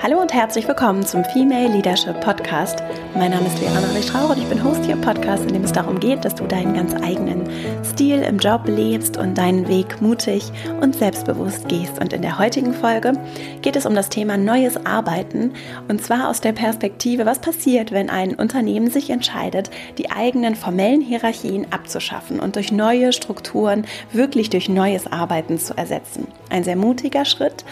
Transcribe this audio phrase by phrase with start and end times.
[0.00, 2.84] Hallo und herzlich willkommen zum Female Leadership Podcast.
[3.16, 5.72] Mein Name ist Leona Richtrauch und ich bin Host hier im Podcast, in dem es
[5.72, 7.48] darum geht, dass du deinen ganz eigenen
[7.84, 11.98] Stil im Job lebst und deinen Weg mutig und selbstbewusst gehst.
[12.00, 13.12] Und in der heutigen Folge
[13.60, 15.54] geht es um das Thema neues Arbeiten
[15.88, 19.68] und zwar aus der Perspektive, was passiert, wenn ein Unternehmen sich entscheidet,
[19.98, 26.28] die eigenen formellen Hierarchien abzuschaffen und durch neue Strukturen wirklich durch neues Arbeiten zu ersetzen.
[26.50, 27.64] Ein sehr mutiger Schritt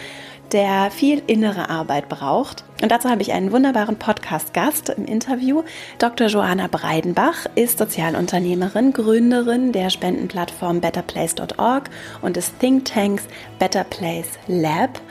[0.53, 2.63] der viel innere Arbeit braucht.
[2.81, 5.63] Und dazu habe ich einen wunderbaren Podcast-Gast im Interview.
[5.99, 6.27] Dr.
[6.27, 11.89] Joanna Breidenbach ist Sozialunternehmerin, Gründerin der Spendenplattform betterplace.org
[12.21, 13.23] und des Thinktanks
[13.59, 15.01] Better Place Lab.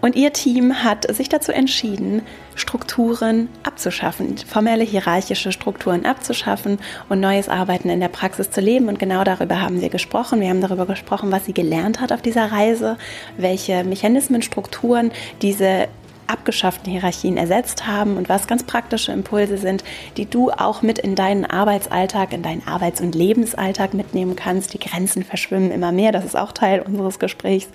[0.00, 2.22] Und ihr Team hat sich dazu entschieden,
[2.54, 6.78] Strukturen abzuschaffen, formelle hierarchische Strukturen abzuschaffen
[7.08, 8.88] und neues Arbeiten in der Praxis zu leben.
[8.88, 10.40] Und genau darüber haben wir gesprochen.
[10.40, 12.96] Wir haben darüber gesprochen, was sie gelernt hat auf dieser Reise,
[13.36, 15.88] welche Mechanismen, Strukturen diese
[16.26, 19.84] abgeschafften Hierarchien ersetzt haben und was ganz praktische Impulse sind,
[20.16, 24.72] die du auch mit in deinen Arbeitsalltag, in deinen Arbeits- und Lebensalltag mitnehmen kannst.
[24.72, 27.68] Die Grenzen verschwimmen immer mehr, das ist auch Teil unseres Gesprächs.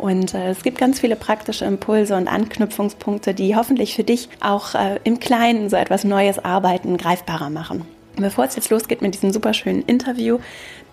[0.00, 4.74] Und äh, es gibt ganz viele praktische Impulse und Anknüpfungspunkte, die hoffentlich für dich auch
[4.74, 7.84] äh, im Kleinen so etwas Neues Arbeiten greifbarer machen.
[8.16, 10.38] Bevor es jetzt losgeht mit diesem super schönen Interview,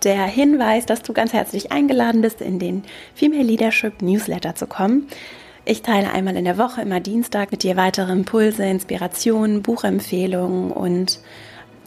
[0.03, 2.83] der Hinweis, dass du ganz herzlich eingeladen bist, in den
[3.15, 5.07] Female Leadership Newsletter zu kommen.
[5.63, 11.19] Ich teile einmal in der Woche, immer Dienstag, mit dir weitere Impulse, Inspirationen, Buchempfehlungen und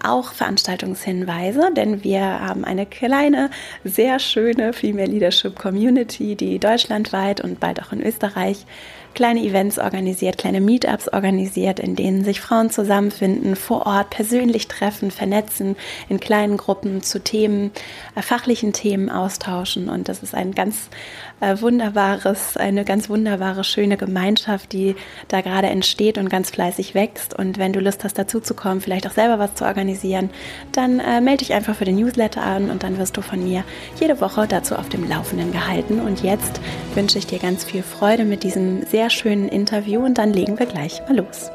[0.05, 3.51] auch Veranstaltungshinweise, denn wir haben eine kleine,
[3.84, 8.67] sehr schöne Female Leadership Community, die deutschlandweit und bald auch in Österreich
[9.15, 15.11] kleine Events organisiert, kleine Meetups organisiert, in denen sich Frauen zusammenfinden, vor Ort persönlich treffen,
[15.11, 15.77] vernetzen,
[16.09, 17.71] in kleinen Gruppen zu Themen,
[18.15, 19.89] äh, fachlichen Themen austauschen.
[19.89, 20.89] Und das ist ein ganz
[21.41, 24.94] äh, wunderbares, eine ganz wunderbare, schöne Gemeinschaft, die
[25.28, 27.38] da gerade entsteht und ganz fleißig wächst.
[27.38, 30.31] Und wenn du Lust hast, dazu zu kommen, vielleicht auch selber was zu organisieren,
[30.72, 33.65] dann äh, melde dich einfach für den Newsletter an und dann wirst du von mir
[33.98, 36.00] jede Woche dazu auf dem Laufenden gehalten.
[36.00, 36.60] Und jetzt
[36.94, 40.66] wünsche ich dir ganz viel Freude mit diesem sehr schönen Interview und dann legen wir
[40.66, 41.50] gleich mal los.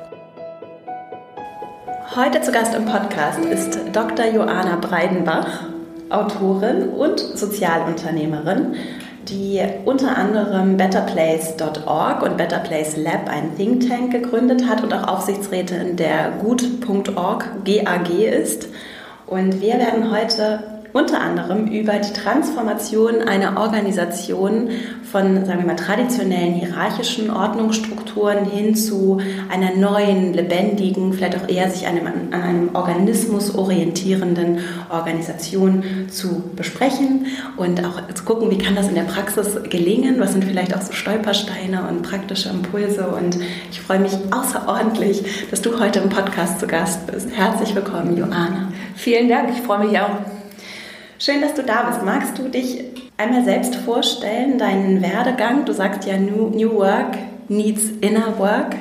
[2.15, 4.27] Heute zu Gast im Podcast ist Dr.
[4.27, 5.63] Joanna Breidenbach,
[6.09, 8.75] Autorin und Sozialunternehmerin
[9.29, 15.07] die unter anderem betterplace.org und Better Place Lab, ein Think Tank, gegründet hat und auch
[15.07, 18.69] Aufsichtsrätin der gut.org GAG ist.
[19.27, 20.63] Und wir werden heute
[20.93, 24.69] unter anderem über die Transformation einer Organisation
[25.15, 31.71] von, sagen wir mal, traditionellen hierarchischen Ordnungsstrukturen hin zu einer neuen, lebendigen, vielleicht auch eher
[31.71, 34.59] sich einem, an einem Organismus orientierenden
[34.89, 40.33] Organisation zu besprechen und auch zu gucken, wie kann das in der Praxis gelingen, was
[40.33, 43.37] sind vielleicht auch so Stolpersteine und praktische Impulse und
[43.71, 47.29] ich freue mich außerordentlich, dass du heute im Podcast zu Gast bist.
[47.33, 48.73] Herzlich willkommen, Joanna.
[48.97, 50.25] Vielen Dank, ich freue mich auch.
[51.19, 52.03] Schön, dass du da bist.
[52.03, 55.65] Magst du dich einmal selbst vorstellen, deinen Werdegang?
[55.65, 57.17] Du sagst ja New, New Work
[57.47, 58.75] needs inner work.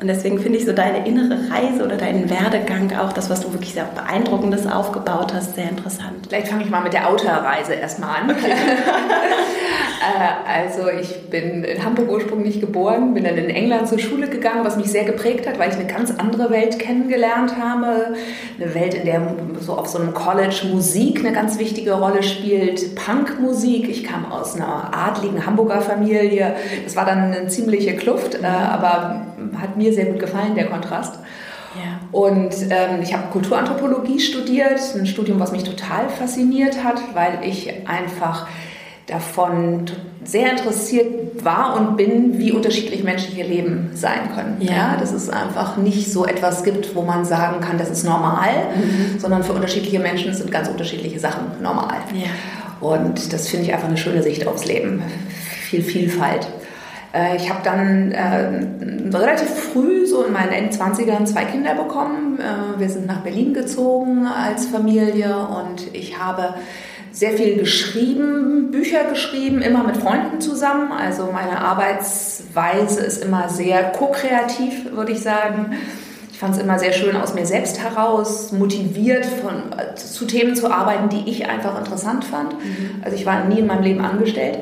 [0.00, 3.52] Und deswegen finde ich so deine innere Reise oder deinen Werdegang, auch das, was du
[3.52, 6.26] wirklich sehr beeindruckendes aufgebaut hast, sehr interessant.
[6.28, 8.30] Vielleicht fange ich mal mit der Outer-Reise erstmal an.
[8.30, 8.52] Okay.
[9.98, 14.64] Äh, also ich bin in Hamburg ursprünglich geboren, bin dann in England zur Schule gegangen,
[14.64, 18.14] was mich sehr geprägt hat, weil ich eine ganz andere Welt kennengelernt habe.
[18.60, 22.94] Eine Welt, in der so auf so einem College Musik eine ganz wichtige Rolle spielt.
[22.94, 23.88] Punkmusik.
[23.88, 26.54] Ich kam aus einer adligen Hamburger Familie.
[26.84, 29.26] Das war dann eine ziemliche Kluft, äh, aber
[29.60, 31.14] hat mir sehr gut gefallen, der Kontrast.
[31.74, 32.00] Ja.
[32.12, 37.86] Und ähm, ich habe Kulturanthropologie studiert, ein Studium, was mich total fasziniert hat, weil ich
[37.86, 38.48] einfach
[39.06, 39.86] davon
[40.24, 44.56] sehr interessiert war und bin, wie unterschiedlich menschliche Leben sein können.
[44.60, 44.72] Ja.
[44.72, 48.50] ja dass es einfach nicht so etwas gibt, wo man sagen kann, das ist normal,
[48.76, 49.18] mhm.
[49.18, 51.96] sondern für unterschiedliche Menschen sind ganz unterschiedliche Sachen normal.
[52.12, 52.28] Ja.
[52.86, 55.02] Und das finde ich einfach eine schöne Sicht aufs Leben.
[55.62, 56.46] Viel Vielfalt.
[57.12, 62.38] Äh, ich habe dann äh, relativ früh, so in meinen Endzwanzigern, zwei Kinder bekommen.
[62.38, 66.54] Äh, wir sind nach Berlin gezogen als Familie und ich habe
[67.10, 70.92] sehr viel geschrieben, Bücher geschrieben, immer mit Freunden zusammen.
[70.92, 75.76] Also meine Arbeitsweise ist immer sehr ko-kreativ, würde ich sagen.
[76.30, 80.70] Ich fand es immer sehr schön aus mir selbst heraus, motiviert von, zu Themen zu
[80.70, 82.52] arbeiten, die ich einfach interessant fand.
[82.52, 83.02] Mhm.
[83.02, 84.60] Also ich war nie in meinem Leben angestellt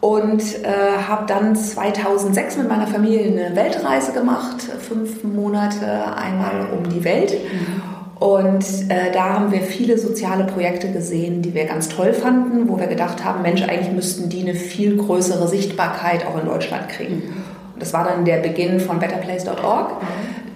[0.00, 6.88] und äh, habe dann 2006 mit meiner Familie eine Weltreise gemacht, fünf Monate einmal um
[6.88, 7.32] die Welt.
[7.32, 7.82] Mhm.
[8.18, 12.78] Und äh, da haben wir viele soziale Projekte gesehen, die wir ganz toll fanden, wo
[12.78, 17.16] wir gedacht haben, Mensch, eigentlich müssten die eine viel größere Sichtbarkeit auch in Deutschland kriegen.
[17.16, 17.44] Mhm.
[17.78, 20.02] Das war dann der Beginn von betterplace.org.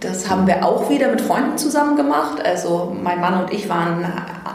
[0.04, 2.44] Das haben wir auch wieder mit Freunden zusammen gemacht.
[2.44, 4.06] Also mein Mann und ich waren,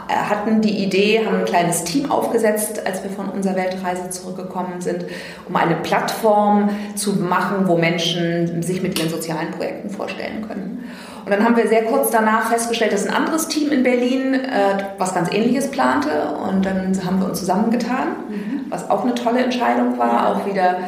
[0.08, 5.04] hatten die Idee, haben ein kleines Team aufgesetzt, als wir von unserer Weltreise zurückgekommen sind,
[5.48, 10.84] um eine Plattform zu machen, wo Menschen sich mit ihren sozialen Projekten vorstellen können.
[11.24, 14.84] Und dann haben wir sehr kurz danach festgestellt, dass ein anderes Team in Berlin äh,
[14.98, 16.10] was ganz Ähnliches plante.
[16.48, 18.66] Und dann haben wir uns zusammengetan, mhm.
[18.68, 20.78] was auch eine tolle Entscheidung war, auch wieder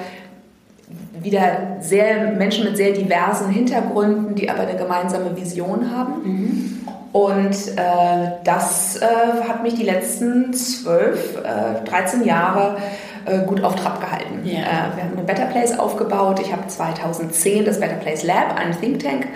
[1.23, 6.13] wieder sehr Menschen mit sehr diversen Hintergründen, die aber eine gemeinsame Vision haben.
[6.25, 6.87] Mhm.
[7.13, 9.07] Und äh, das äh,
[9.47, 12.79] hat mich die letzten zwölf, äh, 13 Jahre
[13.27, 14.47] äh, gut auf Trab gehalten.
[14.47, 14.61] Yeah.
[14.61, 16.41] Äh, wir haben eine Better Place aufgebaut.
[16.41, 19.29] Ich habe 2010 das Better Place Lab, einen Think Tank,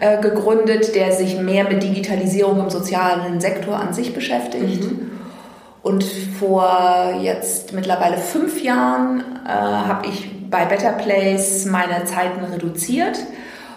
[0.00, 4.82] äh, gegründet, der sich mehr mit Digitalisierung im sozialen Sektor an sich beschäftigt.
[4.82, 5.10] Mhm.
[5.82, 13.18] Und vor jetzt mittlerweile fünf Jahren habe ich bei Better Place meine Zeiten reduziert,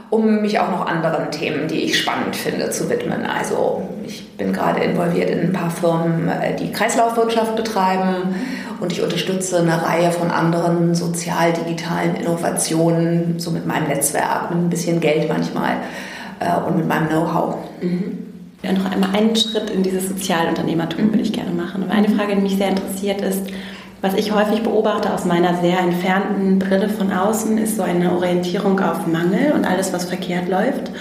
[0.09, 3.25] um mich auch noch anderen Themen, die ich spannend finde, zu widmen.
[3.25, 8.35] Also ich bin gerade involviert in ein paar Firmen, äh, die Kreislaufwirtschaft betreiben
[8.79, 14.69] und ich unterstütze eine Reihe von anderen sozial-digitalen Innovationen, so mit meinem Netzwerk, mit ein
[14.69, 15.77] bisschen Geld manchmal
[16.39, 17.55] äh, und mit meinem Know-how.
[17.81, 18.19] Mhm.
[18.61, 21.83] Ja, noch einmal einen Schritt in dieses Sozialunternehmertum würde ich gerne machen.
[21.83, 23.47] Aber eine Frage, die mich sehr interessiert, ist,
[24.03, 28.77] was ich häufig beobachte aus meiner sehr entfernten Brille von außen, ist so eine Orientierung
[28.81, 30.91] auf Mangel und alles, was verkehrt läuft.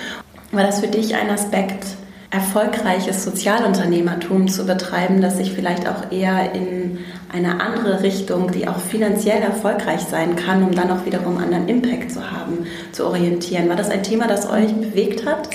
[0.52, 1.84] War das für dich ein Aspekt,
[2.30, 7.00] erfolgreiches Sozialunternehmertum zu betreiben, das sich vielleicht auch eher in
[7.32, 12.12] eine andere Richtung, die auch finanziell erfolgreich sein kann, um dann auch wiederum anderen Impact
[12.12, 13.68] zu haben, zu orientieren?
[13.68, 15.48] War das ein Thema, das euch bewegt hat?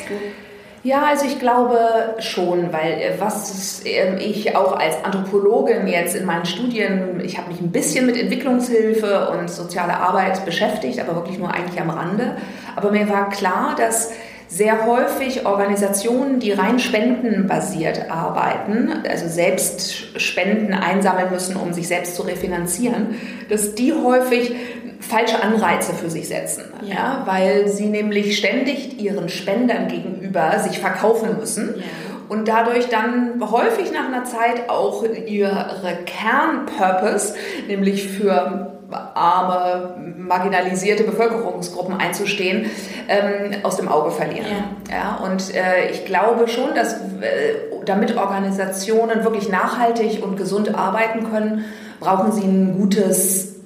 [0.87, 6.23] Ja, also ich glaube schon, weil äh, was ähm, ich auch als Anthropologin jetzt in
[6.23, 11.39] meinen Studien, ich habe mich ein bisschen mit Entwicklungshilfe und sozialer Arbeit beschäftigt, aber wirklich
[11.39, 12.37] nur eigentlich am Rande.
[12.77, 14.13] Aber mir war klar, dass
[14.47, 22.15] sehr häufig Organisationen, die rein spendenbasiert arbeiten, also selbst Spenden einsammeln müssen, um sich selbst
[22.15, 23.15] zu refinanzieren,
[23.49, 24.55] dass die häufig
[24.99, 26.95] falsche Anreize für sich setzen, ja.
[26.95, 27.23] ja.
[27.25, 31.75] weil sie nämlich ständig ihren Spendern gegenüber sich verkaufen müssen.
[31.77, 31.83] Ja.
[32.29, 37.35] Und dadurch dann häufig nach einer Zeit auch ihre Kernpurpose,
[37.67, 42.69] nämlich für arme, marginalisierte Bevölkerungsgruppen einzustehen,
[43.07, 44.47] ähm, aus dem Auge verlieren.
[44.89, 44.95] Ja.
[44.95, 47.55] ja und äh, ich glaube schon, dass äh,
[47.85, 51.65] damit Organisationen wirklich nachhaltig und gesund arbeiten können,
[51.99, 53.56] brauchen sie ein gutes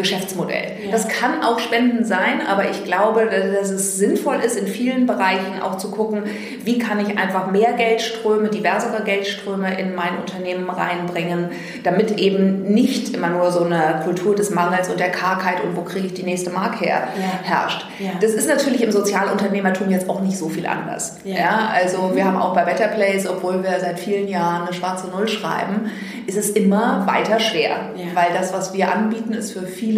[0.00, 0.72] Geschäftsmodell.
[0.84, 0.90] Ja.
[0.92, 5.60] Das kann auch Spenden sein, aber ich glaube, dass es sinnvoll ist, in vielen Bereichen
[5.62, 6.24] auch zu gucken,
[6.64, 11.50] wie kann ich einfach mehr Geldströme, diversere Geldströme in mein Unternehmen reinbringen,
[11.84, 15.82] damit eben nicht immer nur so eine Kultur des Mangels und der Kargheit und wo
[15.82, 17.48] kriege ich die nächste Mark her ja.
[17.48, 17.86] herrscht.
[17.98, 18.10] Ja.
[18.20, 21.18] Das ist natürlich im Sozialunternehmertum jetzt auch nicht so viel anders.
[21.24, 21.70] Ja.
[21.72, 25.28] also wir haben auch bei Better Place, obwohl wir seit vielen Jahren eine schwarze Null
[25.28, 25.90] schreiben,
[26.26, 29.89] ist es immer weiter schwer, weil das, was wir anbieten, ist für viele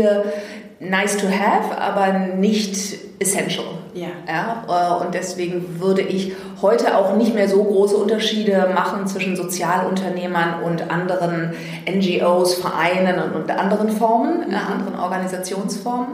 [0.81, 2.77] nice to have, aber nicht
[3.21, 3.67] essential.
[3.94, 4.09] Ja.
[4.27, 4.65] ja.
[4.69, 10.62] Äh, und deswegen würde ich heute auch nicht mehr so große Unterschiede machen zwischen Sozialunternehmern
[10.62, 11.53] und anderen
[11.89, 14.55] NGOs, Vereinen und, anderen Formen, mhm.
[14.55, 16.09] anderen Organisationsformen.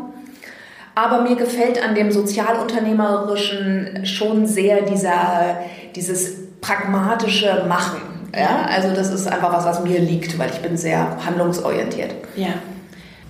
[0.95, 5.59] Aber mir gefällt an dem Sozialunternehmerischen schon sehr dieser,
[5.95, 8.01] dieses pragmatische Machen.
[8.35, 8.67] Ja?
[8.69, 12.11] Also das ist einfach was, was mir liegt, weil ich bin sehr handlungsorientiert.
[12.35, 12.49] Ja.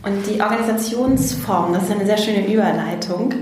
[0.03, 3.35] Und die Organisationsform, das ist eine sehr schöne Überleitung.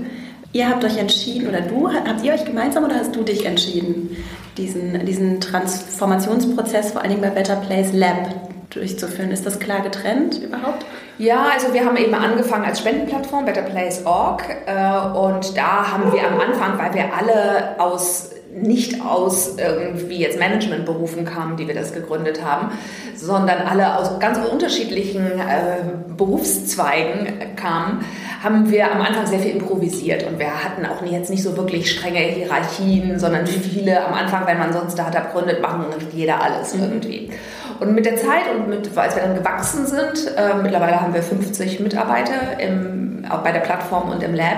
[0.53, 4.17] Ihr habt euch entschieden, oder du, habt ihr euch gemeinsam oder hast du dich entschieden,
[4.57, 8.29] diesen, diesen Transformationsprozess vor allen Dingen bei Better Place Lab
[8.71, 9.31] durchzuführen?
[9.31, 10.85] Ist das klar getrennt überhaupt?
[11.17, 16.39] Ja, also wir haben eben angefangen als Spendenplattform betterplace.org äh, und da haben wir am
[16.39, 22.43] Anfang, weil wir alle aus nicht aus irgendwie jetzt Managementberufen kamen, die wir das gegründet
[22.43, 22.71] haben,
[23.15, 25.83] sondern alle aus ganz unterschiedlichen äh,
[26.15, 28.05] Berufszweigen kamen,
[28.43, 31.91] haben wir am Anfang sehr viel improvisiert und wir hatten auch jetzt nicht so wirklich
[31.91, 36.75] strenge Hierarchien, sondern viele am Anfang, wenn man so ein Startup gründet, machen jeder alles
[36.75, 36.83] mhm.
[36.83, 37.31] irgendwie.
[37.79, 41.21] Und mit der Zeit und mit, als wir dann gewachsen sind, äh, mittlerweile haben wir
[41.21, 44.57] 50 Mitarbeiter im, auch bei der Plattform und im Lab,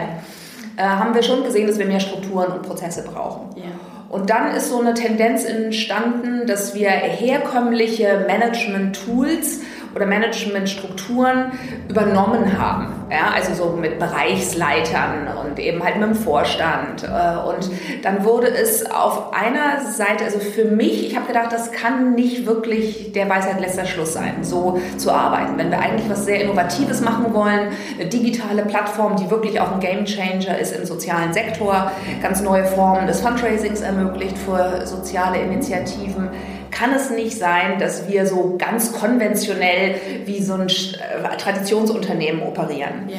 [0.77, 3.49] äh, haben wir schon gesehen, dass wir mehr Strukturen und Prozesse brauchen.
[3.57, 3.63] Ja.
[4.09, 9.61] Und dann ist so eine Tendenz entstanden, dass wir herkömmliche Management-Tools
[9.95, 11.51] oder Management-Strukturen
[11.87, 12.98] übernommen haben.
[13.11, 17.03] Ja, also so mit Bereichsleitern und eben halt mit dem Vorstand.
[17.03, 17.69] Äh, und
[18.03, 22.45] dann wurde es auf einer Seite, also für mich, ich habe gedacht, das kann nicht
[22.45, 25.57] wirklich der Weisheit letzter Schluss sein, so zu arbeiten.
[25.57, 29.79] Wenn wir eigentlich was sehr Innovatives machen wollen, eine digitale Plattform, die wirklich auch ein
[29.79, 36.29] Gamechanger ist im sozialen Sektor, ganz neue Formen des Fundraisings ermöglicht für soziale Initiativen,
[36.79, 39.95] kann es nicht sein, dass wir so ganz konventionell
[40.25, 43.09] wie so ein äh, Traditionsunternehmen operieren.
[43.09, 43.17] Ja.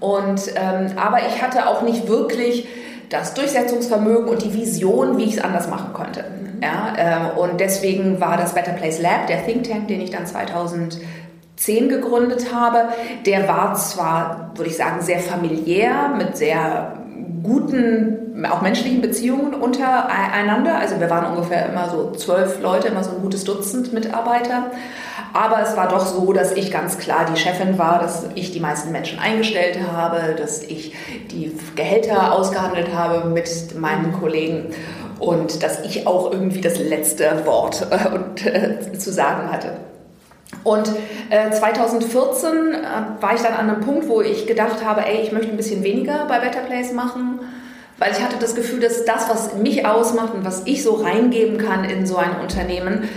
[0.00, 2.66] Und, ähm, aber ich hatte auch nicht wirklich
[3.08, 6.24] das Durchsetzungsvermögen und die Vision, wie ich es anders machen könnte.
[6.24, 6.62] Mhm.
[6.62, 10.26] Ja, äh, und deswegen war das Better Place Lab, der Think Tank, den ich dann
[10.26, 12.88] 2010 gegründet habe,
[13.24, 16.94] der war zwar, würde ich sagen, sehr familiär, mit sehr
[17.42, 20.78] guten, auch menschlichen Beziehungen untereinander.
[20.78, 24.70] Also wir waren ungefähr immer so zwölf Leute, immer so ein gutes Dutzend Mitarbeiter.
[25.32, 28.60] Aber es war doch so, dass ich ganz klar die Chefin war, dass ich die
[28.60, 30.94] meisten Menschen eingestellt habe, dass ich
[31.30, 34.66] die Gehälter ausgehandelt habe mit meinen Kollegen
[35.18, 39.78] und dass ich auch irgendwie das letzte Wort äh, äh, zu sagen hatte.
[40.62, 40.90] Und
[41.30, 45.32] äh, 2014 äh, war ich dann an einem Punkt, wo ich gedacht habe, ey, ich
[45.32, 47.35] möchte ein bisschen weniger bei Better Place machen,
[47.98, 51.58] weil ich hatte das Gefühl, dass das, was mich ausmacht und was ich so reingeben
[51.58, 53.08] kann in so ein Unternehmen,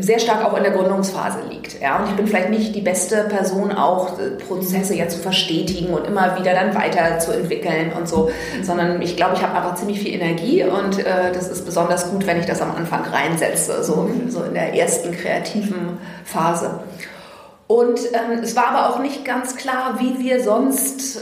[0.00, 1.80] sehr stark auch in der Gründungsphase liegt.
[1.80, 1.98] Ja?
[1.98, 6.06] Und ich bin vielleicht nicht die beste Person, auch äh, Prozesse ja zu verstetigen und
[6.06, 8.30] immer wieder dann weiterzuentwickeln und so,
[8.62, 12.26] sondern ich glaube, ich habe einfach ziemlich viel Energie und äh, das ist besonders gut,
[12.26, 16.80] wenn ich das am Anfang reinsetze, so, so in der ersten kreativen Phase.
[17.68, 21.20] Und ähm, es war aber auch nicht ganz klar, wie wir sonst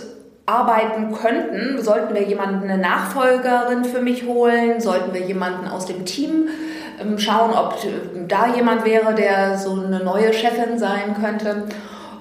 [0.50, 1.82] arbeiten könnten.
[1.82, 4.80] Sollten wir jemanden, eine Nachfolgerin für mich holen?
[4.80, 6.48] Sollten wir jemanden aus dem Team
[7.00, 7.76] ähm, schauen, ob
[8.28, 11.64] da jemand wäre, der so eine neue Chefin sein könnte.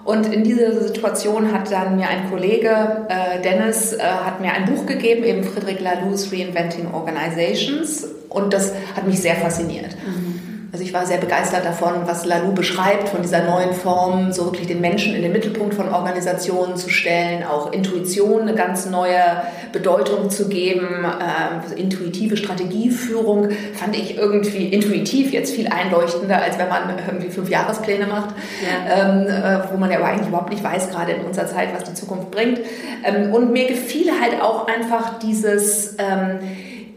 [0.05, 4.65] Und in dieser Situation hat dann mir ein Kollege, äh, Dennis, äh, hat mir ein
[4.65, 8.07] Buch gegeben, eben Friedrich Lalou's Reinventing Organizations.
[8.29, 9.95] Und das hat mich sehr fasziniert.
[10.05, 10.28] Mhm.
[10.71, 14.67] Also ich war sehr begeistert davon, was Lalou beschreibt, von dieser neuen Form, so wirklich
[14.67, 20.29] den Menschen in den Mittelpunkt von Organisationen zu stellen, auch Intuition eine ganz neue Bedeutung
[20.29, 26.81] zu geben, äh, intuitive Strategieführung fand ich irgendwie intuitiv jetzt viel einleuchtender, als wenn man
[27.07, 29.09] irgendwie fünf Jahrespläne macht, ja.
[29.09, 31.95] ähm, äh, wo man ja eigentlich überhaupt nicht weiß, gerade in unserer Zeit, was die
[31.95, 32.59] Zukunft bringt.
[33.03, 35.95] Ähm, und mir gefiel halt auch einfach dieses...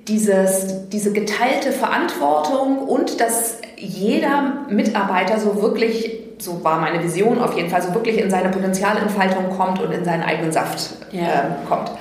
[0.09, 7.56] Dieses, diese geteilte Verantwortung und dass jeder Mitarbeiter so wirklich, so war meine Vision auf
[7.56, 11.23] jeden Fall, so wirklich in seine Potenzialentfaltung kommt und in seinen eigenen Saft ja.
[11.23, 11.92] äh, kommt.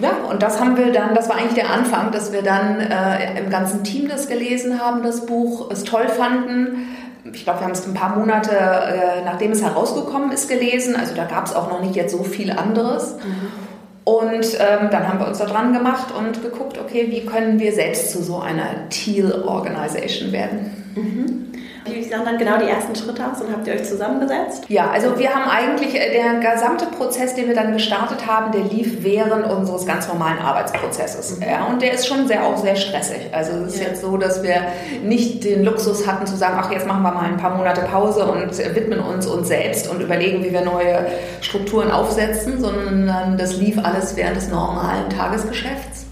[0.00, 3.38] Ja, und das haben wir dann, das war eigentlich der Anfang, dass wir dann äh,
[3.40, 6.96] im ganzen Team das gelesen haben, das Buch, es toll fanden.
[7.32, 10.96] Ich glaube, wir haben es ein paar Monate, äh, nachdem es herausgekommen ist, gelesen.
[10.96, 13.16] Also da gab es auch noch nicht jetzt so viel anderes.
[13.16, 13.69] Mhm.
[14.04, 17.72] Und ähm, dann haben wir uns da dran gemacht und geguckt, okay, wie können wir
[17.72, 20.92] selbst zu so einer Teal Organization werden.
[20.94, 21.52] Mhm.
[21.92, 24.64] Wie sahen dann genau die ersten Schritte aus und habt ihr euch zusammengesetzt?
[24.68, 28.62] Ja, also wir haben eigentlich, äh, der gesamte Prozess, den wir dann gestartet haben, der
[28.62, 31.38] lief während unseres ganz normalen Arbeitsprozesses.
[31.38, 31.42] Mhm.
[31.42, 33.28] Ja, und der ist schon sehr, auch sehr stressig.
[33.32, 33.88] Also es ist ja.
[33.88, 34.62] jetzt so, dass wir
[35.02, 38.26] nicht den Luxus hatten zu sagen, ach, jetzt machen wir mal ein paar Monate Pause
[38.26, 41.06] und widmen uns uns selbst und überlegen, wie wir neue
[41.40, 46.09] Strukturen aufsetzen, sondern das lief alles während des normalen Tagesgeschäfts.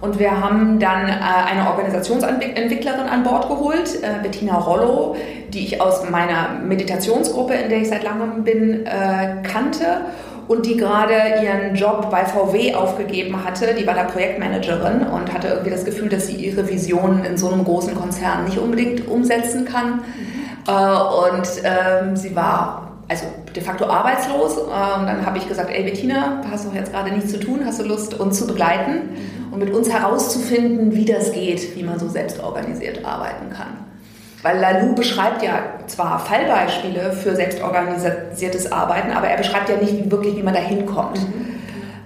[0.00, 5.16] Und wir haben dann äh, eine Organisationsentwicklerin an Bord geholt, äh, Bettina Rollo,
[5.52, 10.02] die ich aus meiner Meditationsgruppe, in der ich seit langem bin, äh, kannte
[10.48, 13.74] und die gerade ihren Job bei VW aufgegeben hatte.
[13.74, 17.50] Die war da Projektmanagerin und hatte irgendwie das Gefühl, dass sie ihre Vision in so
[17.50, 20.00] einem großen Konzern nicht unbedingt umsetzen kann.
[20.00, 20.70] Mhm.
[20.70, 24.56] und ähm, sie war also de facto arbeitslos.
[24.56, 24.70] Und
[25.06, 27.84] dann habe ich gesagt, ey Bettina, hast doch jetzt gerade nichts zu tun, hast du
[27.84, 29.10] Lust, uns zu begleiten
[29.50, 33.78] und mit uns herauszufinden, wie das geht, wie man so selbstorganisiert arbeiten kann.
[34.42, 40.36] Weil Lalou beschreibt ja zwar Fallbeispiele für selbstorganisiertes Arbeiten, aber er beschreibt ja nicht wirklich,
[40.36, 41.20] wie man da hinkommt.
[41.20, 41.50] Mhm.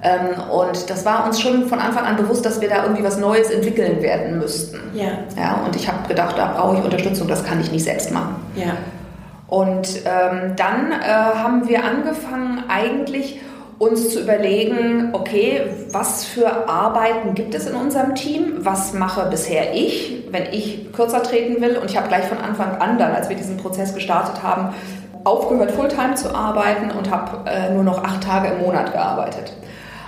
[0.02, 3.18] Ähm, und das war uns schon von Anfang an bewusst, dass wir da irgendwie was
[3.18, 4.78] Neues entwickeln werden müssten.
[4.92, 5.06] Ja.
[5.36, 8.36] ja und ich habe gedacht, da brauche ich Unterstützung, das kann ich nicht selbst machen.
[8.54, 8.76] Ja.
[9.46, 13.40] Und ähm, dann äh, haben wir angefangen, eigentlich
[13.84, 18.54] uns zu überlegen, okay, was für Arbeiten gibt es in unserem Team?
[18.58, 21.76] Was mache bisher ich, wenn ich kürzer treten will?
[21.76, 24.74] Und ich habe gleich von Anfang an dann, als wir diesen Prozess gestartet haben,
[25.24, 29.52] aufgehört, Fulltime zu arbeiten und habe äh, nur noch acht Tage im Monat gearbeitet.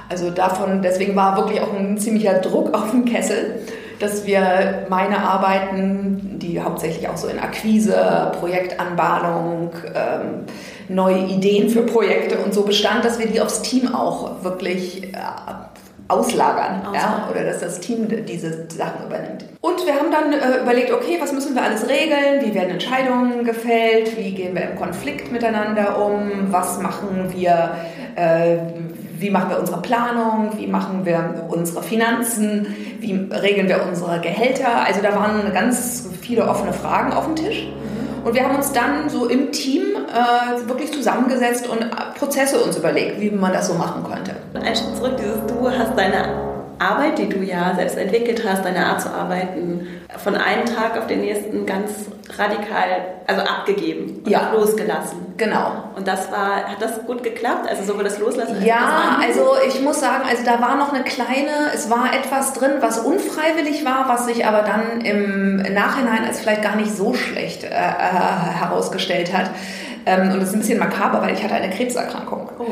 [0.08, 3.60] Also davon, deswegen war wirklich auch ein ziemlicher Druck auf dem Kessel.
[3.98, 10.44] Dass wir meine Arbeiten, die hauptsächlich auch so in Akquise, Projektanbahnung, ähm,
[10.88, 15.16] neue Ideen für Projekte und so bestand, dass wir die aufs Team auch wirklich äh,
[16.08, 16.94] auslagern, auslagern.
[16.94, 19.44] Ja, oder dass das Team diese Sachen übernimmt.
[19.60, 23.44] Und wir haben dann äh, überlegt, okay, was müssen wir alles regeln, wie werden Entscheidungen
[23.44, 27.72] gefällt, wie gehen wir im Konflikt miteinander um, was machen wir,
[28.14, 28.56] äh,
[29.18, 32.66] wie machen wir unsere Planung, wie machen wir unsere Finanzen,
[33.00, 34.84] wie regeln wir unsere Gehälter.
[34.84, 37.66] Also da waren ganz viele offene Fragen auf dem Tisch.
[38.24, 41.86] Und wir haben uns dann so im Team äh, wirklich zusammengesetzt und
[42.18, 44.32] Prozesse uns überlegt, wie man das so machen könnte.
[44.54, 46.46] Ein Schritt zurück, dieses Du hast deine
[46.78, 49.86] Arbeit, die du ja selbst entwickelt hast, deine Art zu arbeiten,
[50.18, 52.84] von einem Tag auf den nächsten ganz radikal,
[53.26, 54.52] also abgegeben und ja.
[54.52, 55.25] losgelassen.
[55.36, 55.90] Genau.
[55.94, 57.68] Und das war, hat das gut geklappt?
[57.68, 61.72] Also sowohl das Loslassen Ja, also ich muss sagen, also da war noch eine kleine,
[61.74, 66.62] es war etwas drin, was unfreiwillig war, was sich aber dann im Nachhinein als vielleicht
[66.62, 69.50] gar nicht so schlecht äh, äh herausgestellt hat.
[70.06, 72.48] Ähm, und das ist ein bisschen makaber, weil ich hatte eine Krebserkrankung.
[72.58, 72.64] Oh.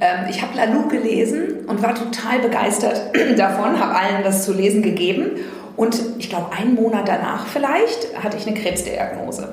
[0.00, 3.00] Ähm, ich habe Lalou gelesen und war total begeistert
[3.36, 5.32] davon, habe allen das zu lesen gegeben.
[5.76, 9.52] Und ich glaube, einen Monat danach vielleicht hatte ich eine Krebsdiagnose.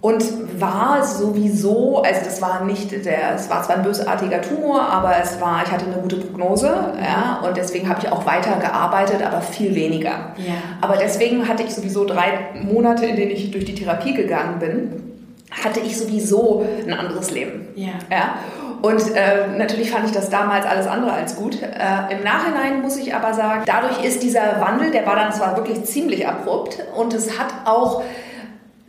[0.00, 0.24] Und
[0.60, 5.38] war sowieso, also das war nicht der, es war zwar ein bösartiger Tumor, aber es
[5.40, 6.68] war, ich hatte eine gute Prognose,
[7.02, 10.32] ja, und deswegen habe ich auch weiter gearbeitet, aber viel weniger.
[10.38, 10.54] Ja.
[10.80, 15.02] Aber deswegen hatte ich sowieso drei Monate, in denen ich durch die Therapie gegangen bin,
[15.50, 17.68] hatte ich sowieso ein anderes Leben.
[17.74, 17.92] Ja.
[18.10, 18.34] ja?
[18.82, 21.60] Und äh, natürlich fand ich das damals alles andere als gut.
[21.60, 25.56] Äh, Im Nachhinein muss ich aber sagen, dadurch ist dieser Wandel, der war dann zwar
[25.56, 28.02] wirklich ziemlich abrupt und es hat auch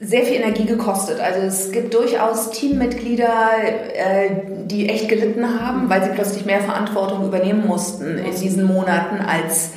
[0.03, 1.19] sehr viel Energie gekostet.
[1.19, 3.29] Also es gibt durchaus Teammitglieder,
[3.93, 4.29] äh,
[4.65, 9.71] die echt gelitten haben, weil sie plötzlich mehr Verantwortung übernehmen mussten in diesen Monaten, als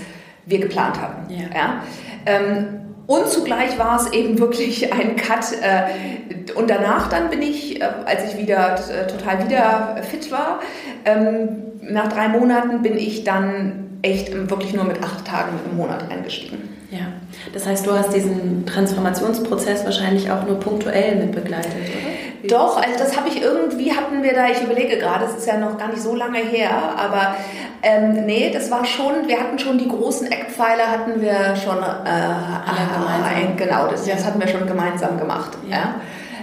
[0.47, 1.31] wir geplant hatten.
[1.31, 1.45] Ja.
[1.55, 1.83] ja?
[2.25, 5.53] Ähm, und zugleich war es eben wirklich ein Cut.
[5.61, 10.61] Äh, und danach dann bin ich, äh, als ich wieder äh, total wieder fit war,
[11.05, 11.49] ähm,
[11.83, 16.74] nach drei Monaten bin ich dann echt wirklich nur mit acht Tagen im Monat eingestiegen.
[16.95, 17.07] Ja,
[17.53, 22.15] das heißt, du hast diesen Transformationsprozess wahrscheinlich auch nur punktuell mit begleitet, oder?
[22.49, 25.57] Doch, also das habe ich irgendwie, hatten wir da, ich überlege gerade, es ist ja
[25.57, 27.35] noch gar nicht so lange her, aber
[27.83, 32.19] ähm, nee, das war schon, wir hatten schon die großen Eckpfeiler, hatten wir schon, äh,
[32.19, 34.15] ja, genau, das, ja.
[34.15, 35.57] das, hatten wir schon gemeinsam gemacht.
[35.69, 35.77] Ja.
[35.77, 35.95] ja.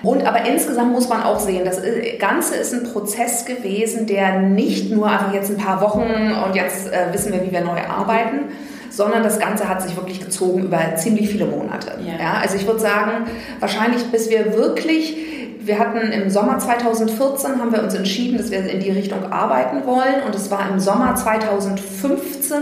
[0.04, 1.80] Und aber insgesamt muss man auch sehen, das
[2.18, 6.92] Ganze ist ein Prozess gewesen, der nicht nur einfach jetzt ein paar Wochen und jetzt
[6.92, 8.50] äh, wissen wir, wie wir neu arbeiten,
[8.92, 11.98] sondern das Ganze hat sich wirklich gezogen über ziemlich viele Monate.
[12.06, 12.14] Ja.
[12.20, 13.26] ja also ich würde sagen,
[13.60, 15.18] wahrscheinlich bis wir wirklich
[15.64, 19.86] wir hatten im Sommer 2014 haben wir uns entschieden, dass wir in die Richtung arbeiten
[19.86, 22.58] wollen und es war im Sommer 2015,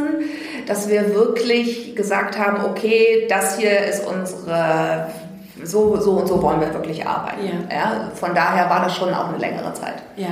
[0.68, 5.08] dass wir wirklich gesagt haben, okay, das hier ist unsere
[5.64, 7.68] so, so und so wollen wir wirklich arbeiten.
[7.70, 7.76] Ja.
[7.76, 8.12] ja.
[8.14, 10.02] von daher war das schon auch eine längere Zeit.
[10.16, 10.28] Ja.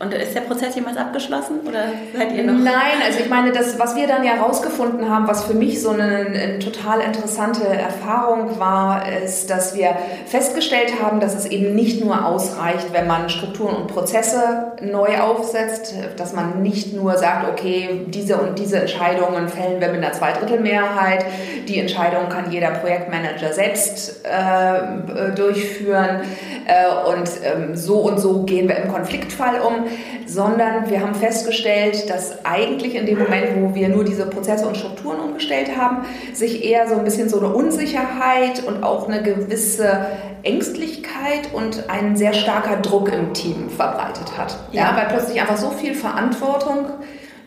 [0.00, 2.52] Und ist der Prozess jemals abgeschlossen oder seid ihr noch?
[2.52, 5.90] Nein, also ich meine, das, was wir dann ja herausgefunden haben, was für mich so
[5.90, 12.04] eine, eine, total interessante Erfahrung war, ist, dass wir festgestellt haben, dass es eben nicht
[12.04, 18.06] nur ausreicht, wenn man Strukturen und Prozesse neu aufsetzt, dass man nicht nur sagt, okay,
[18.06, 21.24] diese und diese Entscheidungen fällen wir mit einer Zweidrittelmehrheit,
[21.66, 26.20] die Entscheidung kann jeder Projektmanager selbst äh, durchführen.
[26.68, 29.87] Äh, und ähm, so und so gehen wir im Konfliktfall um
[30.26, 34.76] sondern wir haben festgestellt, dass eigentlich in dem Moment, wo wir nur diese Prozesse und
[34.76, 40.06] Strukturen umgestellt haben, sich eher so ein bisschen so eine Unsicherheit und auch eine gewisse
[40.42, 44.56] Ängstlichkeit und ein sehr starker Druck im Team verbreitet hat.
[44.72, 46.86] Ja, ja weil plötzlich einfach so viel Verantwortung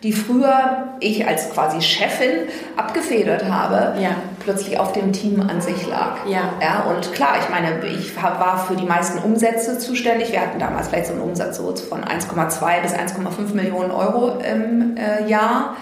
[0.04, 4.12] die früher ich als quasi Chefin abgefedert habe, ja.
[4.40, 6.26] plötzlich auf dem Team an sich lag.
[6.26, 6.54] Ja.
[6.60, 6.86] ja.
[6.90, 10.32] Und klar, ich meine, ich war für die meisten Umsätze zuständig.
[10.32, 15.28] Wir hatten damals vielleicht so einen Umsatz von 1,2 bis 1,5 Millionen Euro im äh,
[15.30, 15.76] Jahr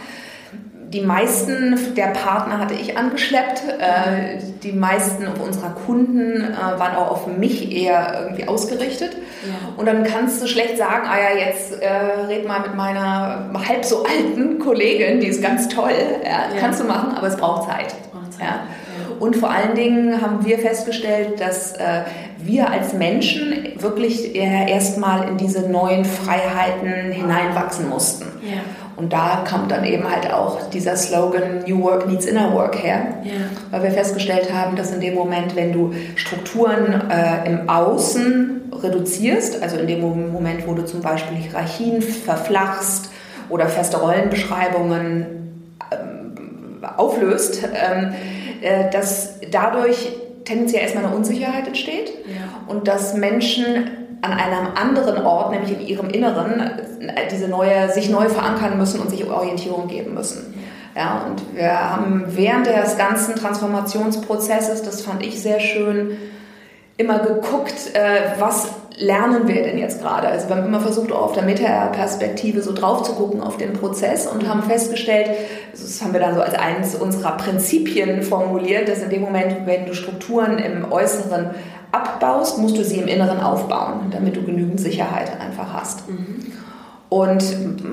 [0.94, 3.64] die meisten der Partner hatte ich angeschleppt.
[3.80, 9.12] Äh, die meisten unserer Kunden äh, waren auch auf mich eher irgendwie ausgerichtet.
[9.14, 9.74] Ja.
[9.78, 11.88] Und dann kannst du schlecht sagen, ah ja, jetzt äh,
[12.28, 15.92] red mal mit meiner halb so alten Kollegin, die ist ganz toll.
[16.24, 16.60] Ja, ja.
[16.60, 17.94] Kannst du machen, aber es braucht Zeit.
[18.12, 18.48] Braucht Zeit.
[19.20, 22.04] Und vor allen Dingen haben wir festgestellt, dass äh,
[22.38, 28.26] wir als Menschen wirklich erstmal in diese neuen Freiheiten hineinwachsen mussten.
[28.42, 28.62] Ja.
[29.00, 33.20] Und da kommt dann eben halt auch dieser Slogan New Work needs Inner Work her,
[33.24, 33.32] ja.
[33.72, 39.64] weil wir festgestellt haben, dass in dem Moment, wenn du Strukturen äh, im Außen reduzierst,
[39.64, 40.02] also in dem
[40.34, 43.10] Moment, wo du zum Beispiel Hierarchien verflachst
[43.48, 45.26] oder feste Rollenbeschreibungen
[45.92, 48.14] ähm, auflöst, ähm,
[48.62, 50.10] äh, dass dadurch
[50.44, 52.66] tendenziell erstmal eine Unsicherheit entsteht ja.
[52.68, 56.72] und dass Menschen an einem anderen Ort, nämlich in ihrem Inneren,
[57.32, 60.54] diese neue, sich neu verankern müssen und sich Orientierung geben müssen.
[60.96, 66.18] Ja, und wir haben während des ganzen Transformationsprozesses, das fand ich sehr schön,
[66.98, 70.28] immer geguckt, äh, was lernen wir denn jetzt gerade?
[70.28, 73.72] Also wir haben immer versucht, auch auf der Meta-Perspektive so drauf zu gucken auf den
[73.72, 75.30] Prozess und haben festgestellt,
[75.72, 79.86] das haben wir dann so als eines unserer Prinzipien formuliert, dass in dem Moment, wenn
[79.86, 81.52] du Strukturen im Äußeren
[81.92, 86.10] abbaust, musst du sie im Inneren aufbauen, damit du genügend Sicherheit einfach hast.
[86.10, 86.54] Mhm.
[87.10, 87.44] Und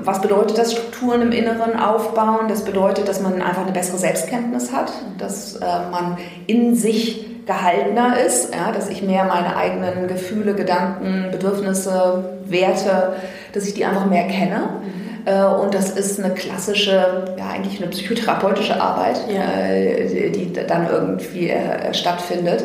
[0.04, 2.48] was bedeutet das, Strukturen im Inneren aufbauen?
[2.48, 8.18] Das bedeutet, dass man einfach eine bessere Selbstkenntnis hat, dass äh, man in sich gehaltener
[8.20, 13.14] ist, ja, dass ich mehr meine eigenen Gefühle, Gedanken, Bedürfnisse, Werte,
[13.54, 14.68] dass ich die einfach mehr kenne.
[14.82, 15.06] Mhm.
[15.26, 19.64] Äh, und das ist eine klassische, ja eigentlich eine psychotherapeutische Arbeit, ja.
[19.66, 22.64] äh, die dann irgendwie äh, stattfindet.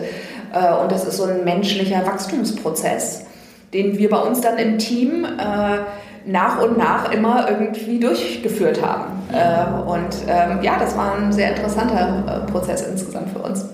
[0.53, 3.25] Äh, und das ist so ein menschlicher Wachstumsprozess,
[3.73, 5.77] den wir bei uns dann im Team äh,
[6.25, 9.05] nach und nach immer irgendwie durchgeführt haben.
[9.31, 13.65] Äh, und ähm, ja, das war ein sehr interessanter Prozess insgesamt für uns.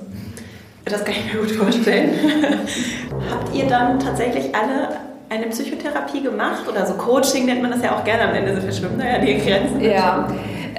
[0.86, 2.12] Das kann ich mir gut vorstellen.
[3.32, 4.90] Habt ihr dann tatsächlich alle
[5.30, 8.62] eine Psychotherapie gemacht oder so Coaching nennt man das ja auch gerne am Ende, so
[8.62, 9.82] verschwimmen da ja die Grenzen.
[9.82, 10.28] Ja,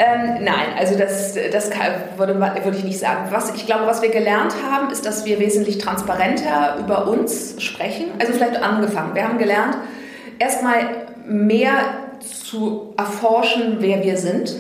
[0.01, 3.31] ähm, nein, also das, das kann, würde, würde ich nicht sagen.
[3.31, 8.05] Was, ich glaube, was wir gelernt haben, ist, dass wir wesentlich transparenter über uns sprechen.
[8.21, 9.17] Also vielleicht angefangen.
[9.17, 9.77] Wir haben gelernt,
[10.39, 10.77] erstmal
[11.27, 11.73] mehr
[12.21, 14.55] zu erforschen, wer wir sind.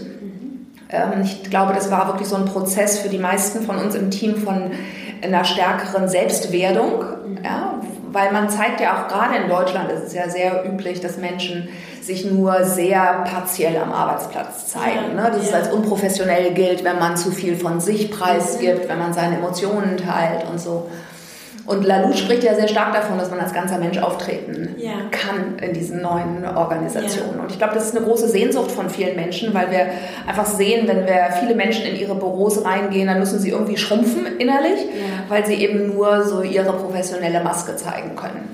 [0.90, 4.10] Ähm, ich glaube, das war wirklich so ein Prozess für die meisten von uns im
[4.10, 4.72] Team von
[5.22, 7.04] einer stärkeren Selbstwerdung,
[7.44, 7.80] ja,
[8.12, 11.68] weil man zeigt ja auch gerade in Deutschland ist es ja sehr üblich, dass Menschen
[12.00, 15.14] sich nur sehr partiell am Arbeitsplatz zeigen.
[15.14, 15.30] Ne?
[15.30, 15.48] Dass ja.
[15.48, 18.88] es als unprofessionell gilt, wenn man zu viel von sich preisgibt, mhm.
[18.88, 20.88] wenn man seine Emotionen teilt und so.
[21.68, 24.92] Und Lalou spricht ja sehr stark davon, dass man als ganzer Mensch auftreten ja.
[25.10, 27.36] kann in diesen neuen Organisationen.
[27.36, 27.42] Ja.
[27.42, 29.86] Und ich glaube, das ist eine große Sehnsucht von vielen Menschen, weil wir
[30.26, 34.38] einfach sehen, wenn wir viele Menschen in ihre Büros reingehen, dann müssen sie irgendwie schrumpfen
[34.38, 35.28] innerlich, ja.
[35.28, 38.48] weil sie eben nur so ihre professionelle Maske zeigen können.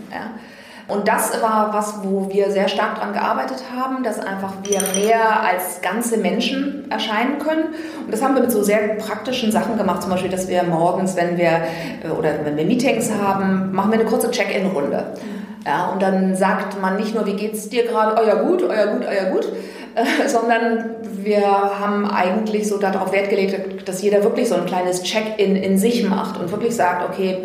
[0.86, 5.40] Und das war was, wo wir sehr stark daran gearbeitet haben, dass einfach wir mehr
[5.42, 7.64] als ganze Menschen erscheinen können.
[8.04, 11.16] Und das haben wir mit so sehr praktischen Sachen gemacht, zum Beispiel, dass wir morgens,
[11.16, 11.62] wenn wir
[12.04, 15.14] äh, oder wenn wir Meetings haben, machen wir eine kurze Check-in-Runde.
[15.66, 19.06] Ja, und dann sagt man nicht nur, wie geht's dir gerade, euer gut, euer gut,
[19.06, 19.48] euer gut,
[19.94, 25.02] äh, sondern wir haben eigentlich so darauf Wert gelegt, dass jeder wirklich so ein kleines
[25.02, 27.38] Check-in in sich macht und wirklich sagt, okay,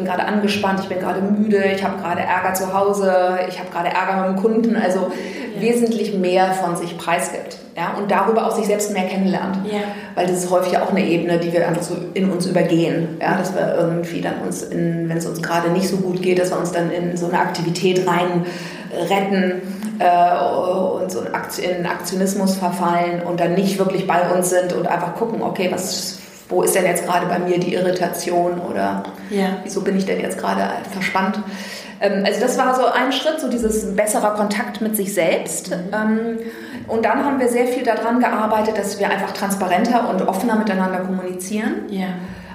[0.00, 3.70] bin gerade angespannt, ich bin gerade müde, ich habe gerade Ärger zu Hause, ich habe
[3.70, 5.10] gerade Ärger mit dem Kunden, also
[5.54, 5.60] ja.
[5.60, 7.58] wesentlich mehr von sich preisgibt.
[7.76, 9.58] Ja, und darüber auch sich selbst mehr kennenlernt.
[9.64, 9.78] Ja.
[10.14, 13.16] Weil das ist häufig auch eine Ebene, die wir einfach so in uns übergehen.
[13.20, 16.50] Ja, dass wir irgendwie dann uns, wenn es uns gerade nicht so gut geht, dass
[16.50, 18.44] wir uns dann in so eine Aktivität rein
[19.08, 19.62] retten
[19.98, 25.14] äh, und so in Aktionismus verfallen und dann nicht wirklich bei uns sind und einfach
[25.14, 26.19] gucken, okay, was
[26.50, 29.58] wo ist denn jetzt gerade bei mir die Irritation oder ja.
[29.62, 31.40] wieso bin ich denn jetzt gerade verspannt?
[32.00, 35.70] Ähm, also das war so ein Schritt, so dieses besserer Kontakt mit sich selbst.
[35.70, 35.76] Mhm.
[35.92, 36.38] Ähm,
[36.88, 40.98] und dann haben wir sehr viel daran gearbeitet, dass wir einfach transparenter und offener miteinander
[40.98, 41.86] kommunizieren.
[41.88, 42.08] Ja.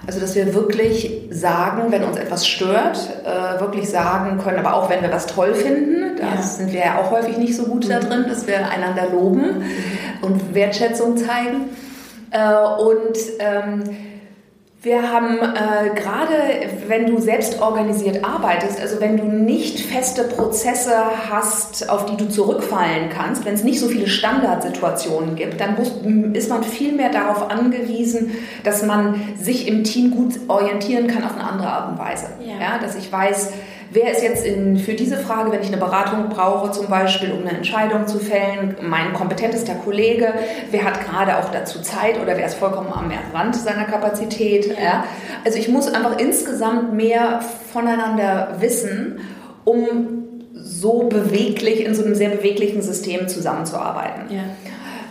[0.07, 4.89] Also dass wir wirklich sagen, wenn uns etwas stört, äh, wirklich sagen können, aber auch
[4.89, 6.41] wenn wir was toll finden, da ja.
[6.41, 7.89] sind wir ja auch häufig nicht so gut mhm.
[7.89, 9.63] da drin, dass wir einander loben mhm.
[10.21, 11.69] und Wertschätzung zeigen.
[12.35, 13.83] Äh, und ähm,
[14.81, 16.33] wir haben äh, gerade,
[16.87, 20.95] wenn du selbst organisiert arbeitest, also wenn du nicht feste Prozesse
[21.31, 25.91] hast, auf die du zurückfallen kannst, wenn es nicht so viele Standardsituationen gibt, dann muss,
[26.33, 28.31] ist man viel mehr darauf angewiesen,
[28.63, 32.27] dass man sich im Team gut orientieren kann auf eine andere Art und Weise.
[32.41, 32.53] Ja.
[32.59, 33.53] ja dass ich weiß,
[33.91, 37.41] Wer ist jetzt in, für diese Frage, wenn ich eine Beratung brauche, zum Beispiel, um
[37.41, 40.33] eine Entscheidung zu fällen, mein kompetentester Kollege,
[40.71, 44.67] wer hat gerade auch dazu Zeit oder wer ist vollkommen am Rand seiner Kapazität?
[44.67, 44.83] Ja.
[44.83, 45.03] Ja?
[45.43, 49.19] Also ich muss einfach insgesamt mehr voneinander wissen,
[49.63, 54.23] um so beweglich, in so einem sehr beweglichen System zusammenzuarbeiten.
[54.29, 54.43] Ja.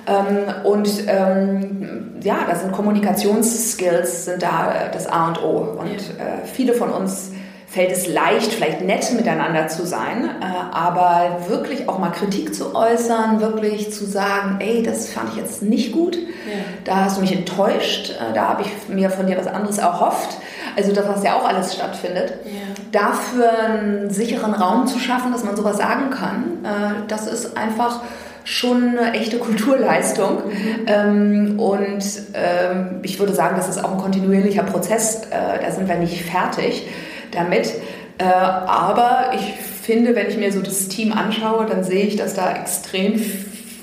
[0.07, 5.79] Ähm, und ähm, ja, da sind Kommunikationsskills sind da das A und O.
[5.79, 7.33] Und äh, viele von uns
[7.75, 12.77] fällt es leicht, vielleicht nett miteinander zu sein, äh, aber wirklich auch mal Kritik zu
[12.77, 16.53] äußern, wirklich zu sagen, ey, das fand ich jetzt nicht gut, ja.
[16.85, 20.39] da hast du mich enttäuscht, äh, da habe ich mir von dir was anderes erhofft.
[20.77, 22.35] Also das, was ja auch alles stattfindet.
[22.45, 22.61] Ja.
[22.93, 28.03] dafür einen sicheren Raum zu schaffen, dass man sowas sagen kann, äh, das ist einfach
[28.45, 30.45] schon eine echte Kulturleistung.
[30.47, 30.87] Mhm.
[30.87, 35.23] Ähm, und ähm, ich würde sagen, das ist auch ein kontinuierlicher Prozess.
[35.31, 36.87] Da sind wir nicht fertig
[37.35, 37.73] damit.
[38.19, 42.35] Äh, aber ich finde, wenn ich mir so das Team anschaue, dann sehe ich, dass
[42.35, 43.19] da extrem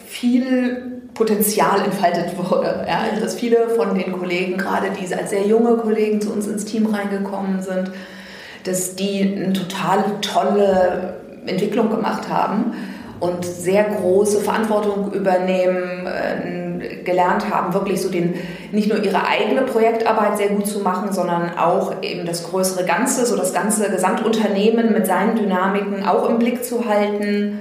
[0.07, 2.85] viel Potenzial entfaltet wurde.
[2.87, 6.47] Ja, also dass viele von den Kollegen, gerade die als sehr junge Kollegen zu uns
[6.47, 7.91] ins Team reingekommen sind,
[8.63, 12.73] dass die eine total tolle Entwicklung gemacht haben
[13.19, 16.60] und sehr große Verantwortung übernehmen, äh,
[17.03, 18.35] gelernt haben, wirklich so den,
[18.71, 23.25] nicht nur ihre eigene Projektarbeit sehr gut zu machen, sondern auch eben das größere Ganze,
[23.25, 27.59] so das ganze Gesamtunternehmen mit seinen Dynamiken auch im Blick zu halten.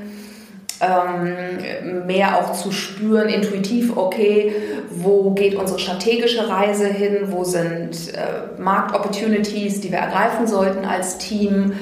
[0.82, 4.54] Ähm, mehr auch zu spüren, intuitiv, okay,
[4.88, 11.18] wo geht unsere strategische Reise hin, wo sind äh, Marktopportunities, die wir ergreifen sollten als
[11.18, 11.74] Team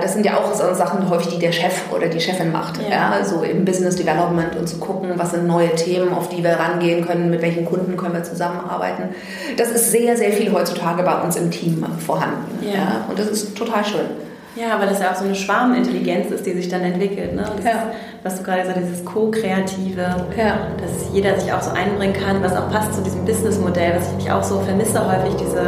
[0.00, 2.80] das sind ja auch so Sachen häufig, die der Chef oder die Chefin macht.
[2.82, 3.18] Ja.
[3.18, 3.24] ja.
[3.24, 7.06] so im Business Development und zu gucken, was sind neue Themen, auf die wir rangehen
[7.06, 9.14] können, mit welchen Kunden können wir zusammenarbeiten.
[9.56, 12.64] Das ist sehr, sehr viel heutzutage bei uns im Team vorhanden.
[12.64, 12.72] Ja.
[12.72, 14.06] ja und das ist total schön.
[14.54, 17.34] Ja, weil das ja auch so eine Schwarmintelligenz ist, die sich dann entwickelt.
[17.34, 17.44] Ne?
[17.56, 17.92] Das ja.
[18.22, 20.02] was du gerade sagst, dieses Co-Kreative,
[20.36, 20.68] ja.
[20.76, 24.24] dass jeder sich auch so einbringen kann, was auch passt zu diesem Businessmodell, was ich
[24.24, 25.62] mich auch so vermisse häufig, diese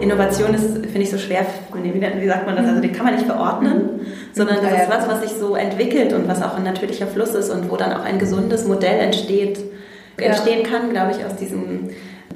[0.00, 3.26] Innovation ist, finde ich, so schwer, wie sagt man das, also die kann man nicht
[3.26, 4.06] verordnen, mhm.
[4.32, 7.50] sondern das ist was, was sich so entwickelt und was auch ein natürlicher Fluss ist
[7.50, 9.60] und wo dann auch ein gesundes Modell entsteht,
[10.16, 11.90] entstehen kann, glaube ich, aus diesem,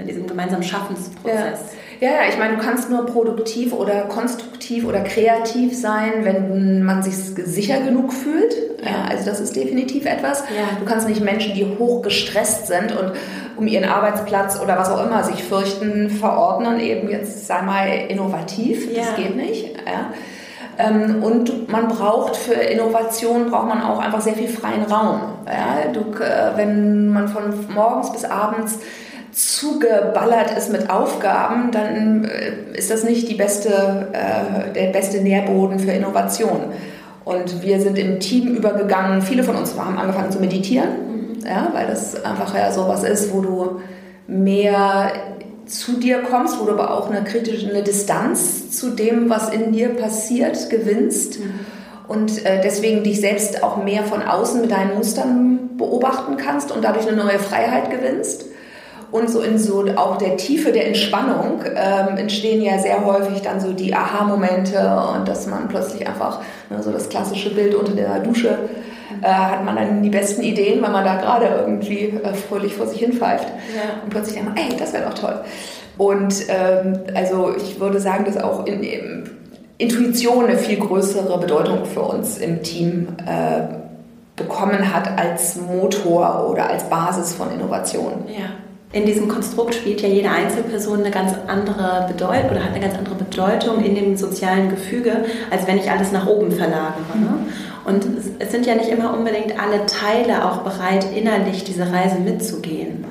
[0.06, 1.60] diesem gemeinsamen Schaffensprozess.
[1.60, 1.83] Ja.
[2.04, 7.16] Ja, ich meine, du kannst nur produktiv oder konstruktiv oder kreativ sein, wenn man sich
[7.16, 8.54] sicher genug fühlt.
[8.84, 9.10] Ja.
[9.10, 10.40] also das ist definitiv etwas.
[10.40, 10.76] Ja.
[10.78, 13.12] Du kannst nicht Menschen, die hoch gestresst sind und
[13.56, 18.92] um ihren Arbeitsplatz oder was auch immer sich fürchten, verordnen, eben jetzt sei mal innovativ.
[18.92, 19.04] Ja.
[19.04, 19.74] Das geht nicht.
[19.86, 20.12] Ja.
[20.76, 25.20] Ähm, und man braucht für Innovation braucht man auch einfach sehr viel freien Raum.
[25.46, 28.80] Ja, du, äh, wenn man von morgens bis abends
[29.34, 35.78] zugeballert ist mit Aufgaben, dann äh, ist das nicht die beste, äh, der beste Nährboden
[35.78, 36.72] für Innovation.
[37.24, 39.22] Und wir sind im Team übergegangen.
[39.22, 43.40] Viele von uns haben angefangen zu meditieren ja, weil das einfach ja sowas ist, wo
[43.40, 43.80] du
[44.26, 45.12] mehr
[45.66, 49.72] zu dir kommst, wo du aber auch eine kritische eine Distanz zu dem, was in
[49.72, 51.40] dir passiert, gewinnst.
[51.40, 51.60] Mhm.
[52.06, 56.84] Und äh, deswegen dich selbst auch mehr von außen mit deinen Mustern beobachten kannst und
[56.84, 58.44] dadurch eine neue Freiheit gewinnst.
[59.10, 63.60] Und so in so auch der Tiefe der Entspannung ähm, entstehen ja sehr häufig dann
[63.60, 64.78] so die Aha-Momente
[65.14, 66.40] und dass man plötzlich einfach
[66.70, 68.58] ne, so das klassische Bild unter der Dusche
[69.22, 72.86] äh, hat man dann die besten Ideen, weil man da gerade irgendwie äh, fröhlich vor
[72.86, 73.46] sich hin pfeift.
[73.74, 74.02] Ja.
[74.02, 75.40] Und plötzlich denkt man, ey, das wäre doch toll.
[75.96, 79.30] Und ähm, also ich würde sagen, dass auch in, in
[79.78, 83.62] Intuition eine viel größere Bedeutung für uns im Team äh,
[84.34, 88.24] bekommen hat als Motor oder als Basis von Innovation.
[88.26, 88.63] Ja
[88.94, 92.96] in diesem Konstrukt spielt ja jede Einzelperson eine ganz andere Bedeutung oder hat eine ganz
[92.96, 97.18] andere Bedeutung in dem sozialen Gefüge, als wenn ich alles nach oben verlagere.
[97.18, 97.46] Ne?
[97.84, 98.06] Und
[98.38, 103.04] es sind ja nicht immer unbedingt alle Teile auch bereit, innerlich diese Reise mitzugehen.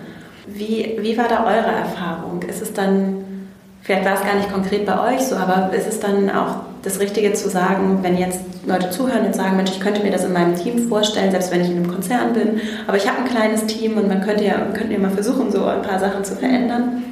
[0.48, 2.44] Wie, wie war da eure Erfahrung?
[2.44, 3.50] Ist es dann,
[3.82, 7.00] vielleicht war es gar nicht konkret bei euch so, aber ist es dann auch das
[7.00, 10.34] Richtige zu sagen, wenn jetzt Leute zuhören und sagen, Mensch, ich könnte mir das in
[10.34, 13.66] meinem Team vorstellen, selbst wenn ich in einem Konzern bin, aber ich habe ein kleines
[13.66, 17.04] Team und man könnte ja, könnten ja mal versuchen, so ein paar Sachen zu verändern.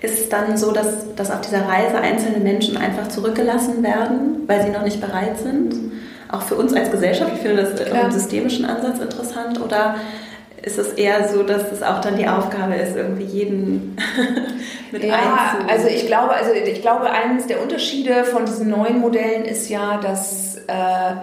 [0.00, 4.62] Ist es dann so, dass, dass auf dieser Reise einzelne Menschen einfach zurückgelassen werden, weil
[4.62, 5.74] sie noch nicht bereit sind?
[6.30, 8.04] Auch für uns als Gesellschaft, ich finde das Klar.
[8.04, 9.96] im systemischen Ansatz interessant, oder
[10.64, 13.96] ist es eher so, dass es auch dann die Aufgabe ist, irgendwie jeden
[14.92, 15.58] mit ja.
[15.68, 19.98] Also ich glaube, also ich glaube, eines der Unterschiede von diesen neuen Modellen ist ja,
[19.98, 21.14] dass äh,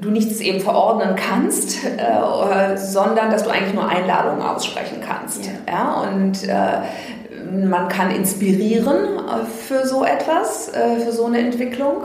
[0.00, 5.46] du nichts eben verordnen kannst, äh, sondern dass du eigentlich nur Einladungen aussprechen kannst.
[5.46, 5.52] Ja.
[5.72, 6.02] ja?
[6.02, 12.04] Und äh, man kann inspirieren äh, für so etwas, äh, für so eine Entwicklung.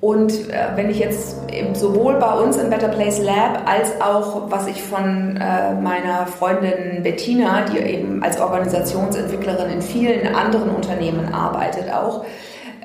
[0.00, 1.36] Und äh, wenn ich jetzt
[1.74, 7.02] sowohl bei uns im Better Place Lab als auch, was ich von äh, meiner Freundin
[7.02, 12.24] Bettina, die eben als Organisationsentwicklerin in vielen anderen Unternehmen arbeitet, auch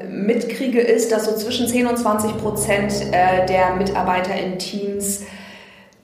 [0.10, 5.24] mitkriege, ist, dass so zwischen 10 und 20 Prozent äh, der Mitarbeiter in Teams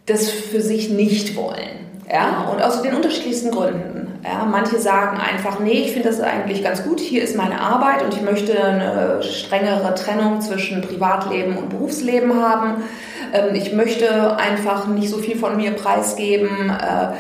[0.06, 1.88] das für sich nicht wollen.
[2.12, 4.07] Ja, und aus den unterschiedlichsten Gründen.
[4.24, 8.04] Ja, manche sagen einfach, nee, ich finde das eigentlich ganz gut, hier ist meine Arbeit
[8.04, 12.84] und ich möchte eine strengere Trennung zwischen Privatleben und Berufsleben haben.
[13.34, 16.70] Ähm, ich möchte einfach nicht so viel von mir preisgeben.
[16.70, 17.14] Äh,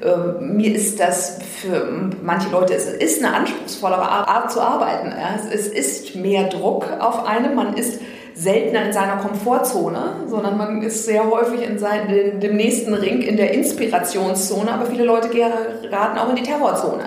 [0.00, 1.88] Ähm, mir ist das für
[2.22, 5.12] manche Leute, es ist eine anspruchsvollere Art zu arbeiten.
[5.52, 8.00] Es ist mehr Druck auf einem, man ist
[8.38, 13.20] seltener in seiner Komfortzone, sondern man ist sehr häufig in, sein, in dem nächsten Ring
[13.20, 17.04] in der Inspirationszone, aber viele Leute geraten auch in die Terrorzone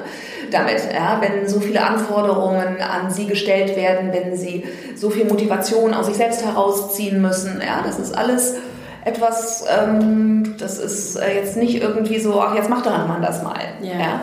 [0.52, 4.66] damit, ja, wenn so viele Anforderungen an sie gestellt werden, wenn sie
[4.96, 7.62] so viel Motivation aus sich selbst herausziehen müssen.
[7.66, 8.56] Ja, das ist alles
[9.04, 13.42] etwas, ähm, das ist äh, jetzt nicht irgendwie so, ach, jetzt macht doch man das
[13.42, 13.60] mal.
[13.82, 14.00] Ja.
[14.00, 14.22] ja.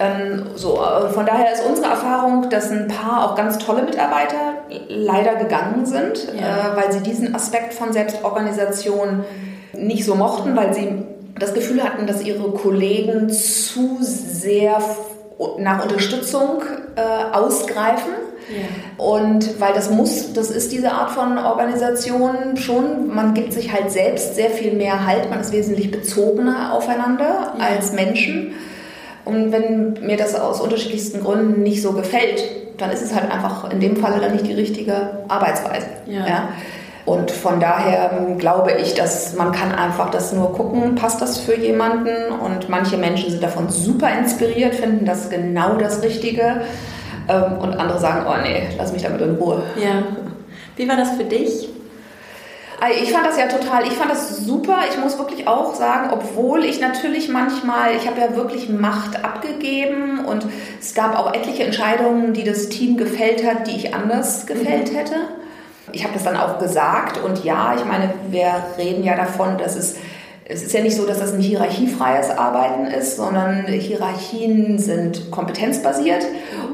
[0.00, 4.53] Ähm, so, äh, von daher ist unsere Erfahrung, dass ein paar auch ganz tolle Mitarbeiter
[4.88, 6.72] leider gegangen sind, ja.
[6.72, 9.24] äh, weil sie diesen Aspekt von Selbstorganisation
[9.72, 11.04] nicht so mochten, weil sie
[11.38, 14.78] das Gefühl hatten, dass ihre Kollegen zu sehr
[15.58, 16.62] nach Unterstützung
[16.96, 18.12] äh, ausgreifen.
[18.48, 19.04] Ja.
[19.04, 23.90] Und weil das muss, das ist diese Art von Organisation schon, man gibt sich halt
[23.90, 27.64] selbst sehr viel mehr Halt, man ist wesentlich bezogener aufeinander ja.
[27.64, 28.52] als Menschen.
[29.24, 32.44] Und wenn mir das aus unterschiedlichsten Gründen nicht so gefällt,
[32.78, 35.86] dann ist es halt einfach in dem Falle dann nicht die richtige Arbeitsweise.
[36.06, 36.26] Ja.
[36.26, 36.48] ja?
[37.06, 41.54] Und von daher glaube ich, dass man kann einfach das nur gucken, passt das für
[41.54, 42.32] jemanden?
[42.32, 46.62] Und manche Menschen sind davon super inspiriert, finden das genau das Richtige.
[47.28, 49.62] Ähm, und andere sagen, oh nee, lass mich damit in Ruhe.
[49.76, 50.02] Ja.
[50.76, 51.68] Wie war das für dich?
[52.92, 54.78] Ich fand das ja total, ich fand das super.
[54.90, 60.24] Ich muss wirklich auch sagen, obwohl ich natürlich manchmal, ich habe ja wirklich Macht abgegeben
[60.24, 60.46] und
[60.80, 64.96] es gab auch etliche Entscheidungen, die das Team gefällt hat, die ich anders gefällt mhm.
[64.96, 65.14] hätte.
[65.92, 69.76] Ich habe das dann auch gesagt und ja, ich meine, wir reden ja davon, dass
[69.76, 69.96] es
[70.46, 76.26] es ist ja nicht so, dass das ein hierarchiefreies Arbeiten ist, sondern Hierarchien sind kompetenzbasiert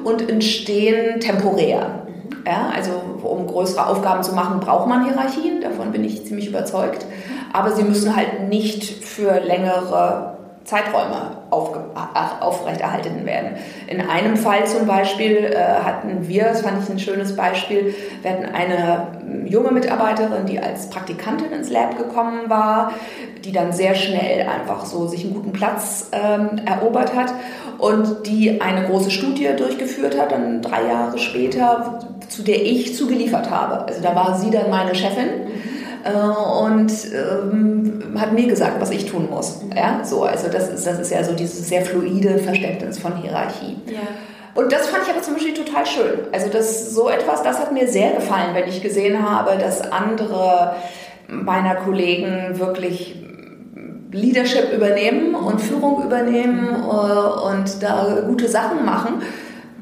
[0.02, 2.06] und entstehen temporär.
[2.46, 7.06] Ja, also um größere Aufgaben zu machen, braucht man Hierarchien, davon bin ich ziemlich überzeugt.
[7.52, 13.56] Aber sie müssen halt nicht für längere Zeiträume aufrechterhalten werden.
[13.88, 18.30] In einem Fall zum Beispiel äh, hatten wir, das fand ich ein schönes Beispiel, wir
[18.30, 22.92] hatten eine ähm, junge Mitarbeiterin, die als Praktikantin ins Lab gekommen war,
[23.44, 27.32] die dann sehr schnell einfach so sich einen guten Platz ähm, erobert hat
[27.78, 31.98] und die eine große Studie durchgeführt hat, dann drei Jahre später,
[32.30, 33.86] zu der ich zugeliefert habe.
[33.86, 35.28] Also da war sie dann meine Chefin.
[36.02, 39.60] Äh, und ähm, hat mir gesagt, was ich tun muss.
[39.76, 43.76] Ja, so, also das ist, das ist ja so dieses sehr fluide Verständnis von Hierarchie.
[43.86, 44.00] Ja.
[44.54, 46.20] Und das fand ich aber zum Beispiel total schön.
[46.32, 50.74] Also das so etwas, das hat mir sehr gefallen, wenn ich gesehen habe, dass andere
[51.28, 53.16] meiner Kollegen wirklich
[54.10, 59.22] Leadership übernehmen und Führung übernehmen äh, und da gute Sachen machen,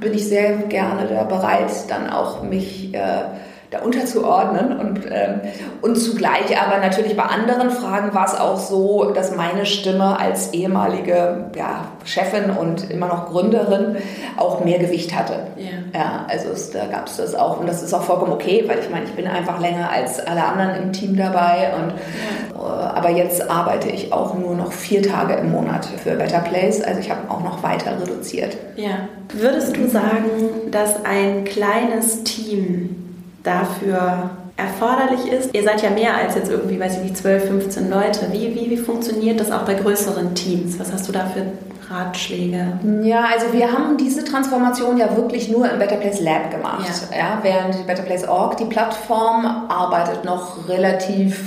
[0.00, 3.22] bin ich sehr gerne da bereit, dann auch mich äh,
[3.70, 4.78] da unterzuordnen.
[4.78, 5.40] Und, ähm,
[5.82, 10.52] und zugleich aber natürlich bei anderen Fragen war es auch so, dass meine Stimme als
[10.54, 13.96] ehemalige ja, Chefin und immer noch Gründerin
[14.36, 15.48] auch mehr Gewicht hatte.
[15.56, 15.98] Ja.
[15.98, 17.60] ja also es, da gab es das auch.
[17.60, 20.44] Und das ist auch vollkommen okay, weil ich meine, ich bin einfach länger als alle
[20.44, 21.72] anderen im Team dabei.
[21.76, 22.58] Und, ja.
[22.58, 26.80] äh, aber jetzt arbeite ich auch nur noch vier Tage im Monat für Better Place.
[26.80, 28.56] Also ich habe auch noch weiter reduziert.
[28.76, 29.08] Ja.
[29.34, 33.07] Würdest du sagen, dass ein kleines Team
[33.42, 35.54] dafür erforderlich ist.
[35.54, 38.26] Ihr seid ja mehr als jetzt irgendwie, weiß ich nicht, 12, 15 Leute.
[38.32, 40.78] Wie, wie, wie funktioniert das auch bei größeren Teams?
[40.80, 41.46] Was hast du da für
[41.92, 42.78] Ratschläge?
[43.02, 46.90] Ja, also wir haben diese Transformation ja wirklich nur im Better Place Lab gemacht.
[47.12, 47.18] Ja.
[47.18, 51.40] ja während die Better Place Org, die Plattform, arbeitet noch relativ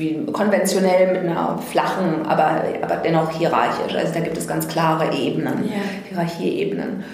[0.00, 3.94] wie konventionell mit einer flachen, aber, aber dennoch hierarchisch.
[3.94, 5.80] Also da gibt es ganz klare Ebenen, ja.
[6.08, 7.04] Hierarchieebenen.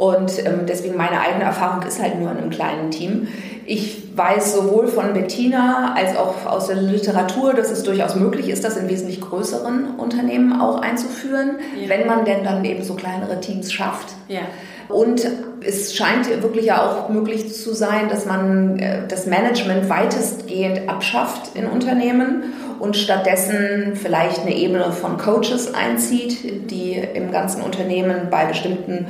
[0.00, 3.28] Und ähm, deswegen meine eigene Erfahrung ist halt nur in einem kleinen Team.
[3.66, 8.64] Ich weiß sowohl von Bettina als auch aus der Literatur, dass es durchaus möglich ist,
[8.64, 11.90] das in wesentlich größeren Unternehmen auch einzuführen, ja.
[11.90, 14.14] wenn man denn dann eben so kleinere Teams schafft.
[14.28, 14.40] Ja.
[14.88, 15.28] Und
[15.62, 21.54] es scheint wirklich ja auch möglich zu sein, dass man äh, das Management weitestgehend abschafft
[21.54, 28.46] in Unternehmen und stattdessen vielleicht eine Ebene von Coaches einzieht, die im ganzen Unternehmen bei
[28.46, 29.04] bestimmten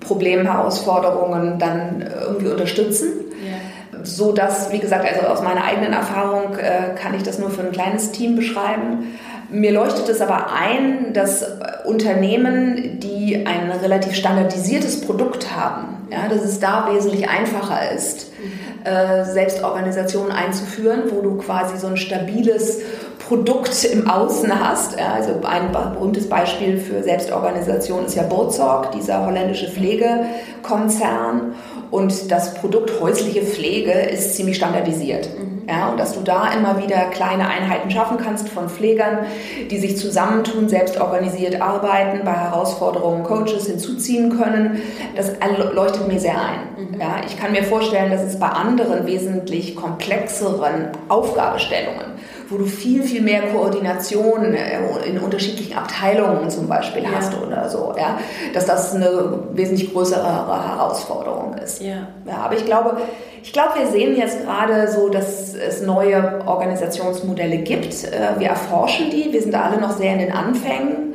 [0.00, 3.08] Problemen, Herausforderungen dann irgendwie unterstützen.
[3.44, 4.04] Ja.
[4.04, 7.62] So dass, wie gesagt, also aus meiner eigenen Erfahrung äh, kann ich das nur für
[7.62, 9.18] ein kleines Team beschreiben.
[9.50, 11.44] Mir leuchtet es aber ein, dass
[11.84, 18.86] Unternehmen, die ein relativ standardisiertes Produkt haben, ja, dass es da wesentlich einfacher ist, mhm.
[18.86, 22.80] äh, Selbstorganisationen einzuführen, wo du quasi so ein stabiles
[23.28, 24.98] Produkt im Außen hast.
[24.98, 31.54] Also ein berühmtes Beispiel für Selbstorganisation ist ja Burzorg, dieser holländische Pflegekonzern.
[31.90, 35.28] Und das Produkt häusliche Pflege ist ziemlich standardisiert.
[35.38, 35.58] Mhm.
[35.68, 39.26] Ja, und dass du da immer wieder kleine Einheiten schaffen kannst von Pflegern,
[39.70, 44.80] die sich zusammentun, selbst organisiert arbeiten, bei Herausforderungen Coaches hinzuziehen können.
[45.14, 45.32] Das
[45.74, 46.92] leuchtet mir sehr ein.
[46.94, 47.00] Mhm.
[47.00, 52.16] Ja, ich kann mir vorstellen, dass es bei anderen wesentlich komplexeren Aufgabestellungen
[52.48, 57.10] wo du viel, viel mehr Koordination äh, in unterschiedlichen Abteilungen zum Beispiel ja.
[57.16, 58.18] hast oder so, ja,
[58.54, 61.82] dass das eine wesentlich größere Herausforderung ist.
[61.82, 62.08] Ja.
[62.26, 62.96] ja aber ich glaube,
[63.42, 68.04] ich glaube, wir sehen jetzt gerade so, dass es neue Organisationsmodelle gibt.
[68.04, 71.14] Äh, wir erforschen die, wir sind da alle noch sehr in den Anfängen.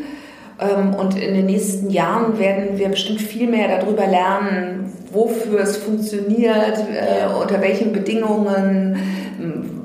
[0.60, 5.78] Ähm, und in den nächsten Jahren werden wir bestimmt viel mehr darüber lernen, wofür es
[5.78, 8.98] funktioniert, äh, unter welchen Bedingungen,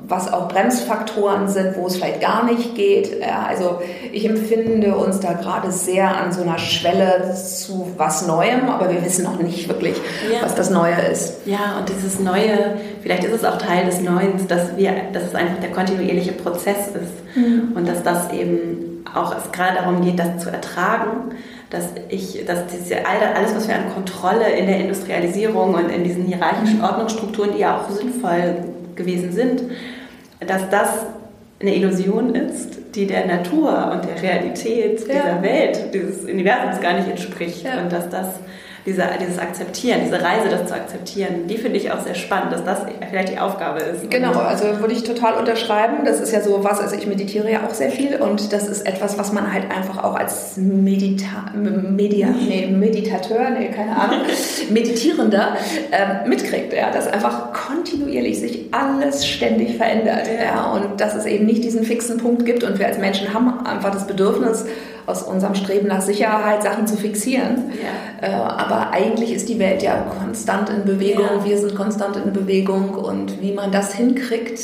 [0.09, 3.21] was auch Bremsfaktoren sind, wo es vielleicht gar nicht geht.
[3.23, 3.79] Also
[4.11, 9.05] ich empfinde uns da gerade sehr an so einer Schwelle zu was Neuem, aber wir
[9.05, 9.95] wissen noch nicht wirklich,
[10.31, 10.39] ja.
[10.41, 11.45] was das Neue ist.
[11.45, 15.35] Ja, und dieses Neue, vielleicht ist es auch Teil des Neuen, dass, wir, dass es
[15.35, 17.73] einfach der kontinuierliche Prozess ist mhm.
[17.75, 21.31] und dass das eben auch es gerade darum geht, das zu ertragen
[21.69, 26.25] dass ich, dass diese, alles, was wir an Kontrolle in der Industrialisierung und in diesen
[26.25, 28.55] hierarchischen Ordnungsstrukturen, die ja auch sinnvoll
[28.95, 29.63] gewesen sind,
[30.45, 31.05] dass das
[31.59, 35.13] eine Illusion ist, die der Natur und der Realität ja.
[35.13, 37.81] dieser Welt, dieses Universums gar nicht entspricht ja.
[37.81, 38.27] und dass das
[38.89, 42.63] diese, dieses Akzeptieren, diese Reise, das zu akzeptieren, die finde ich auch sehr spannend, dass
[42.63, 42.79] das
[43.09, 44.09] vielleicht die Aufgabe ist.
[44.09, 46.05] Genau, also würde ich total unterschreiben.
[46.05, 48.87] Das ist ja so was, also ich meditiere ja auch sehr viel und das ist
[48.87, 54.21] etwas, was man halt einfach auch als Medita Media, nee, Meditateur, nee, keine Ahnung,
[54.71, 55.55] Meditierender
[55.91, 60.27] äh, mitkriegt, ja, dass einfach kontinuierlich sich alles ständig verändert.
[60.43, 63.65] Ja, und dass es eben nicht diesen fixen Punkt gibt und wir als Menschen haben
[63.65, 64.65] einfach das Bedürfnis,
[65.09, 67.71] aus unserem Streben nach Sicherheit Sachen zu fixieren.
[68.21, 68.27] Ja.
[68.27, 71.45] Äh, aber eigentlich ist die Welt ja konstant in Bewegung, ja.
[71.45, 74.59] wir sind konstant in Bewegung und wie man das hinkriegt,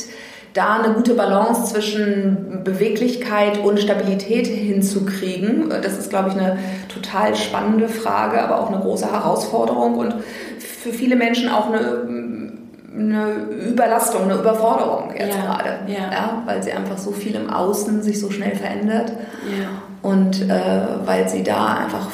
[0.54, 6.58] da eine gute Balance zwischen Beweglichkeit und Stabilität hinzukriegen, äh, das ist, glaube ich, eine
[6.88, 10.14] total spannende Frage, aber auch eine große Herausforderung und
[10.58, 12.46] für viele Menschen auch eine
[12.98, 13.32] eine
[13.68, 16.10] Überlastung, eine Überforderung jetzt ja, gerade, ja.
[16.10, 16.42] ja.
[16.46, 19.12] weil sie einfach so viel im Außen sich so schnell verändert
[19.44, 19.68] ja.
[20.06, 20.50] Und äh,
[21.04, 22.08] weil sie da einfach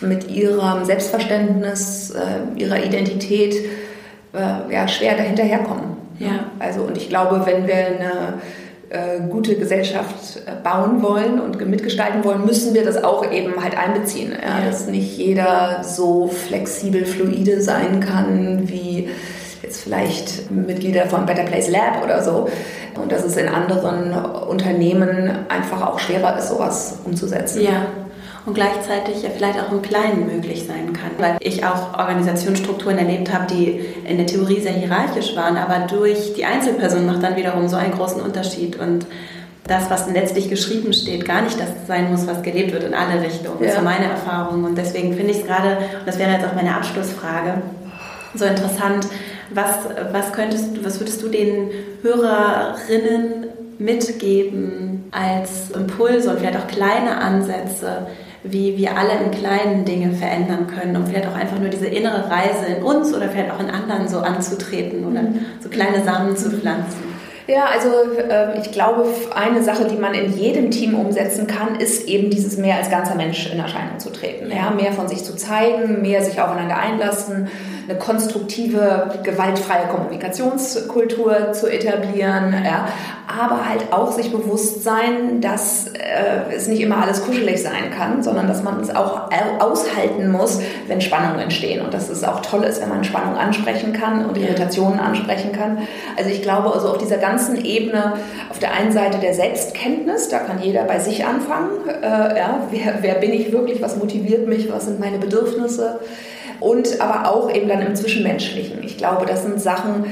[0.00, 3.54] mit ihrem Selbstverständnis, äh, ihrer Identität
[4.32, 5.96] äh, ja, schwer dahinterherkommen.
[6.18, 6.50] Ja.
[6.58, 8.34] Also und ich glaube, wenn wir eine
[8.90, 13.76] äh, gute Gesellschaft äh, bauen wollen und mitgestalten wollen, müssen wir das auch eben halt
[13.78, 14.32] einbeziehen.
[14.32, 14.64] Ja?
[14.66, 19.10] Dass nicht jeder so flexibel, fluide sein kann wie
[19.62, 22.48] jetzt vielleicht Mitglieder von Better Place Lab oder so.
[23.00, 24.12] Und dass es in anderen
[24.48, 27.62] Unternehmen einfach auch schwerer ist, sowas umzusetzen.
[27.62, 27.86] Ja.
[28.46, 31.10] Und gleichzeitig ja vielleicht auch im Kleinen möglich sein kann.
[31.18, 36.32] Weil ich auch Organisationsstrukturen erlebt habe, die in der Theorie sehr hierarchisch waren, aber durch
[36.34, 38.78] die Einzelperson macht dann wiederum so einen großen Unterschied.
[38.78, 39.06] Und
[39.66, 43.20] das, was letztlich geschrieben steht, gar nicht das sein muss, was gelebt wird in alle
[43.20, 43.58] Richtungen.
[43.60, 43.78] Das ja.
[43.78, 44.64] ist meine Erfahrung.
[44.64, 47.62] Und deswegen finde ich es gerade, und das wäre jetzt auch meine Abschlussfrage,
[48.34, 49.06] so interessant,
[49.50, 49.78] was,
[50.12, 51.70] was, könntest, was würdest du den
[52.02, 53.46] Hörerinnen
[53.78, 58.06] mitgeben als Impulse und vielleicht auch kleine Ansätze,
[58.42, 62.30] wie wir alle in kleinen Dinge verändern können, um vielleicht auch einfach nur diese innere
[62.30, 65.40] Reise in uns oder vielleicht auch in anderen so anzutreten oder mhm.
[65.60, 67.08] so kleine Samen zu pflanzen?
[67.46, 67.88] Ja, also
[68.28, 72.58] äh, ich glaube, eine Sache, die man in jedem Team umsetzen kann, ist eben dieses
[72.58, 74.50] mehr als ganzer Mensch in Erscheinung zu treten.
[74.54, 77.48] Ja, mehr von sich zu zeigen, mehr sich aufeinander einlassen
[77.88, 82.88] eine konstruktive, gewaltfreie Kommunikationskultur zu etablieren, ja,
[83.26, 88.22] aber halt auch sich bewusst sein, dass äh, es nicht immer alles kuschelig sein kann,
[88.22, 91.84] sondern dass man es auch aushalten muss, wenn Spannungen entstehen.
[91.84, 95.78] Und dass es auch toll ist, wenn man Spannung ansprechen kann und Irritationen ansprechen kann.
[96.16, 98.14] Also ich glaube, also auf dieser ganzen Ebene,
[98.50, 102.98] auf der einen Seite der Selbstkenntnis, da kann jeder bei sich anfangen, äh, ja, wer,
[103.02, 106.00] wer bin ich wirklich, was motiviert mich, was sind meine Bedürfnisse,
[106.60, 108.82] und aber auch eben dann im Zwischenmenschlichen.
[108.82, 110.04] Ich glaube, das sind Sachen,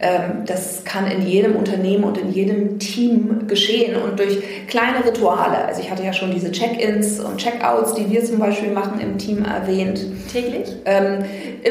[0.00, 5.64] ähm, das kann in jedem Unternehmen und in jedem Team geschehen und durch kleine Rituale.
[5.64, 9.16] Also ich hatte ja schon diese Check-ins und Check-outs, die wir zum Beispiel machen im
[9.16, 10.00] Team erwähnt.
[10.32, 10.76] Täglich?
[10.84, 11.24] Ähm,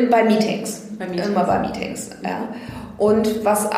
[0.10, 0.84] bei Meetings.
[0.98, 1.28] Bei Meetings.
[1.28, 2.48] Immer bei Meetings, ja.
[2.98, 3.70] Und was äh,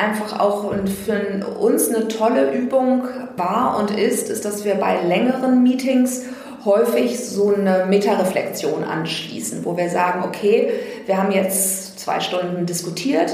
[0.00, 0.72] einfach auch
[1.04, 3.02] für uns eine tolle Übung
[3.36, 6.22] war und ist, ist, dass wir bei längeren Meetings
[6.64, 10.70] häufig so eine Metareflexion anschließen, wo wir sagen, okay,
[11.06, 13.32] wir haben jetzt zwei Stunden diskutiert,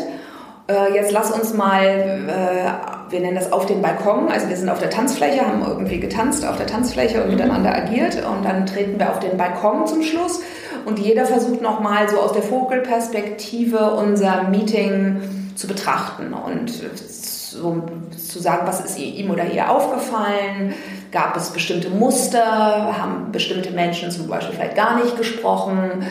[0.68, 4.68] äh, jetzt lass uns mal, äh, wir nennen das auf den Balkon, also wir sind
[4.68, 7.36] auf der Tanzfläche, haben irgendwie getanzt auf der Tanzfläche und mhm.
[7.36, 10.40] miteinander agiert und dann treten wir auf den Balkon zum Schluss
[10.84, 15.22] und jeder versucht nochmal so aus der Vogelperspektive unser Meeting
[15.54, 16.70] zu betrachten und
[17.50, 17.82] so,
[18.16, 20.74] zu sagen, was ist ihm oder ihr aufgefallen?
[21.10, 22.44] Gab es bestimmte Muster?
[22.44, 26.06] Haben bestimmte Menschen zum Beispiel vielleicht gar nicht gesprochen?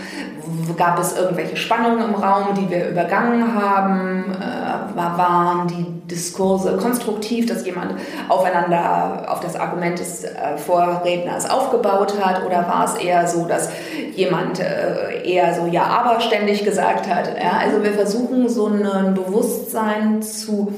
[0.77, 4.35] Gab es irgendwelche Spannungen im Raum, die wir übergangen haben?
[4.41, 7.93] Äh, waren die Diskurse konstruktiv, dass jemand
[8.29, 12.43] aufeinander auf das Argument des äh, Vorredners aufgebaut hat?
[12.45, 13.69] Oder war es eher so, dass
[14.15, 17.29] jemand äh, eher so ja, aber ständig gesagt hat?
[17.41, 20.73] Ja, also wir versuchen so ein Bewusstsein zu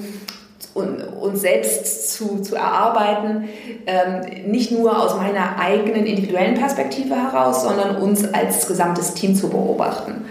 [0.73, 3.49] uns selbst zu, zu erarbeiten,
[3.85, 9.49] ähm, nicht nur aus meiner eigenen individuellen Perspektive heraus, sondern uns als gesamtes Team zu
[9.49, 10.25] beobachten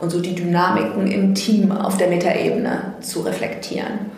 [0.00, 4.10] und so die Dynamiken im Team auf der Metaebene zu reflektieren.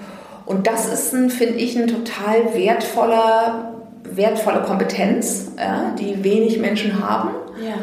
[0.47, 3.75] Und das ist, finde ich, ein total wertvoller,
[4.05, 7.31] wertvolle Kompetenz, ja, die wenig Menschen haben.
[7.65, 7.75] Ja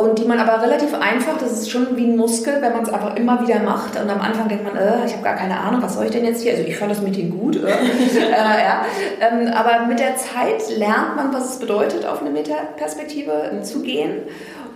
[0.00, 2.92] und die man aber relativ einfach, das ist schon wie ein Muskel, wenn man es
[2.92, 5.80] einfach immer wieder macht und am Anfang denkt man, äh, ich habe gar keine Ahnung,
[5.80, 6.52] was soll ich denn jetzt hier?
[6.52, 7.60] Also ich fand das Meeting gut, äh.
[7.68, 8.84] äh, ja.
[9.20, 14.22] ähm, aber mit der Zeit lernt man, was es bedeutet, auf eine Metaperspektive zu gehen.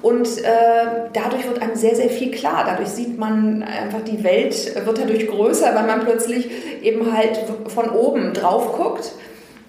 [0.01, 2.63] Und äh, dadurch wird einem sehr, sehr viel klar.
[2.65, 6.49] Dadurch sieht man einfach, die Welt wird dadurch größer, weil man plötzlich
[6.83, 9.11] eben halt von oben drauf guckt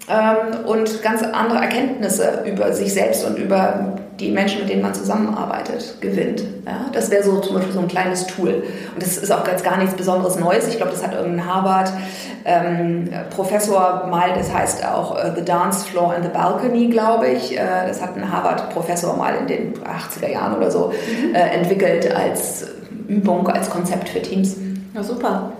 [0.08, 4.92] ähm, und ganz andere Erkenntnisse über sich selbst und über die Menschen, mit denen man
[4.94, 6.44] zusammenarbeitet, gewinnt.
[6.66, 8.62] Ja, das wäre so zum Beispiel so ein kleines Tool.
[8.94, 10.68] Und das ist auch ganz gar nichts Besonderes Neues.
[10.68, 16.12] Ich glaube, das hat irgendein Harvard-Professor ähm, mal, das heißt auch uh, The Dance Floor
[16.14, 17.56] and the Balcony, glaube ich.
[17.56, 21.34] Äh, das hat ein Harvard-Professor mal in den 80er Jahren oder so mhm.
[21.34, 22.66] äh, entwickelt als
[23.08, 24.58] Übung, als Konzept für Teams.
[24.94, 25.52] Ja, super.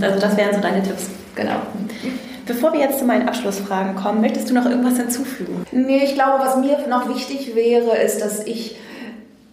[0.00, 1.08] Also das wären so deine Tipps.
[1.34, 1.56] Genau.
[2.48, 5.66] Bevor wir jetzt zu meinen Abschlussfragen kommen, möchtest du noch irgendwas hinzufügen?
[5.70, 8.76] Nee, ich glaube, was mir noch wichtig wäre, ist, dass ich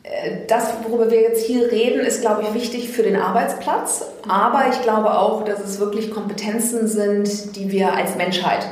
[0.03, 4.05] äh, das, worüber wir jetzt hier reden, ist, glaube ich, wichtig für den Arbeitsplatz.
[4.29, 8.65] Aber ich glaube auch, dass es wirklich Kompetenzen sind, die wir als Menschheit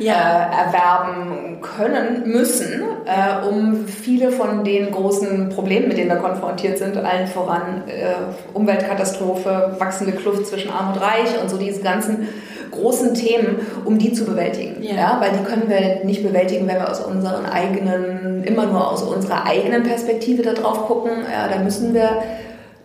[0.00, 0.14] ja.
[0.14, 6.78] äh, erwerben können, müssen, äh, um viele von den großen Problemen, mit denen wir konfrontiert
[6.78, 8.14] sind, allen voran äh,
[8.52, 12.28] Umweltkatastrophe, wachsende Kluft zwischen Arm und Reich und so diese ganzen
[12.70, 14.82] großen Themen, um die zu bewältigen.
[14.82, 14.94] Ja.
[14.94, 15.20] ja.
[15.20, 19.46] weil die können wir nicht bewältigen, wenn wir aus unseren eigenen, immer nur aus unserer
[19.46, 21.12] eigenen Perspektive da drauf gucken.
[21.32, 22.22] Ja, da müssen wir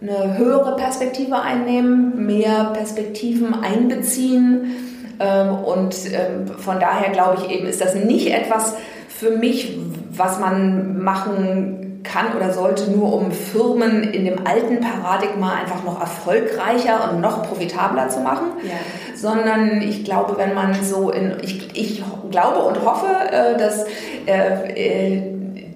[0.02, 4.76] eine höhere Perspektive einnehmen, mehr Perspektiven einbeziehen.
[5.20, 8.76] Ähm, und ähm, von daher glaube ich eben, ist das nicht etwas
[9.08, 9.78] für mich,
[10.12, 16.00] was man machen kann oder sollte, nur um Firmen in dem alten Paradigma einfach noch
[16.00, 18.74] erfolgreicher und noch profitabler zu machen, ja.
[19.16, 23.86] sondern ich glaube, wenn man so in, ich, ich glaube und hoffe, äh, dass
[24.26, 25.22] äh, äh,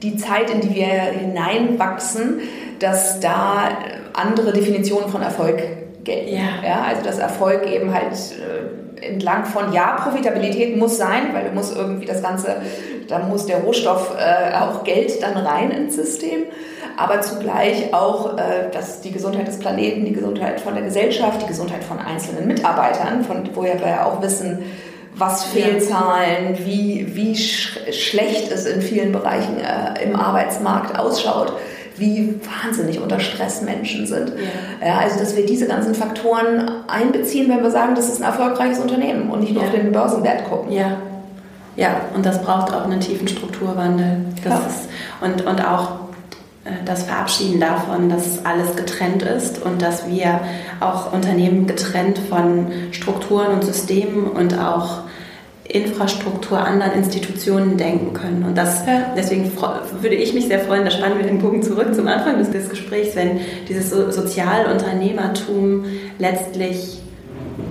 [0.01, 2.39] die Zeit, in die wir hineinwachsen,
[2.79, 3.69] dass da
[4.13, 5.61] andere Definitionen von Erfolg
[6.03, 6.33] gelten.
[6.33, 6.67] Ja.
[6.67, 8.13] ja also dass Erfolg eben halt
[9.01, 12.57] entlang von, ja, Profitabilität muss sein, weil du musst irgendwie das Ganze,
[13.07, 16.43] da muss der Rohstoff äh, auch Geld dann rein ins System,
[16.97, 21.47] aber zugleich auch äh, dass die Gesundheit des Planeten, die Gesundheit von der Gesellschaft, die
[21.47, 24.63] Gesundheit von einzelnen Mitarbeitern, von woher wir ja auch wissen,
[25.15, 31.53] was Fehlzahlen, wie, wie sch schlecht es in vielen Bereichen äh, im Arbeitsmarkt ausschaut
[31.99, 34.33] wie wahnsinnig unter Stress Menschen sind.
[34.81, 34.87] Ja.
[34.87, 34.97] ja.
[34.99, 39.29] also, dass wir diese ganzen Faktoren einbeziehen, wenn wir sagen, das ist ein erfolgreiches Unternehmen
[39.29, 39.69] und nicht nur ja.
[39.69, 40.71] auf den Börsenwert gucken.
[40.71, 40.97] Ja.
[41.75, 44.17] Ja, und das braucht auch einen tiefen Strukturwandel.
[44.43, 44.67] Das ja.
[44.67, 44.89] ist,
[45.21, 45.91] und, und auch
[46.65, 50.41] äh, das Verabschieden davon, dass alles getrennt ist und dass wir
[50.81, 55.03] auch Unternehmen getrennt von Strukturen und Systemen und auch
[55.69, 58.43] Infrastruktur anderen Institutionen denken können.
[58.43, 59.13] Und das, ja.
[59.15, 59.51] deswegen
[60.01, 62.69] würde ich mich sehr freuen, da spannen wir den Bogen zurück zum Anfang des, des
[62.69, 65.85] Gesprächs, wenn dieses Sozialunternehmertum
[66.17, 66.99] letztlich,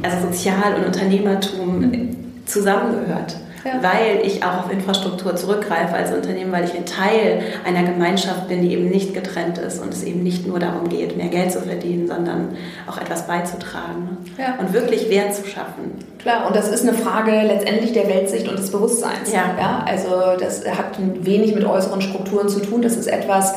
[0.02, 2.10] also Sozial- und Unternehmertum
[2.46, 3.36] zusammengehört
[3.68, 3.82] ja.
[3.82, 8.62] weil ich auch auf Infrastruktur zurückgreife als Unternehmen, weil ich ein Teil einer Gemeinschaft bin,
[8.62, 11.60] die eben nicht getrennt ist und es eben nicht nur darum geht, mehr Geld zu
[11.60, 12.56] verdienen, sondern
[12.88, 14.56] auch etwas beizutragen ja.
[14.58, 16.04] und wirklich Wert zu schaffen.
[16.18, 19.32] Klar, und das ist eine Frage letztendlich der Weltsicht und des Bewusstseins.
[19.32, 19.54] Ja.
[19.58, 19.84] ja.
[19.86, 22.82] Also das hat wenig mit äußeren Strukturen zu tun.
[22.82, 23.54] Das ist etwas,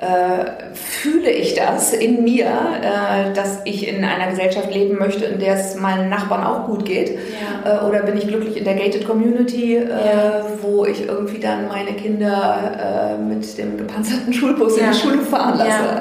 [0.00, 5.40] äh, fühle ich das in mir, äh, dass ich in einer Gesellschaft leben möchte, in
[5.40, 7.18] der es meinen Nachbarn auch gut geht?
[7.64, 7.82] Ja.
[7.82, 10.44] Äh, oder bin ich glücklich in der Gated Community, äh, ja.
[10.62, 14.86] wo ich irgendwie dann meine Kinder äh, mit dem gepanzerten Schulbus ja.
[14.86, 15.98] in die Schule fahren lasse?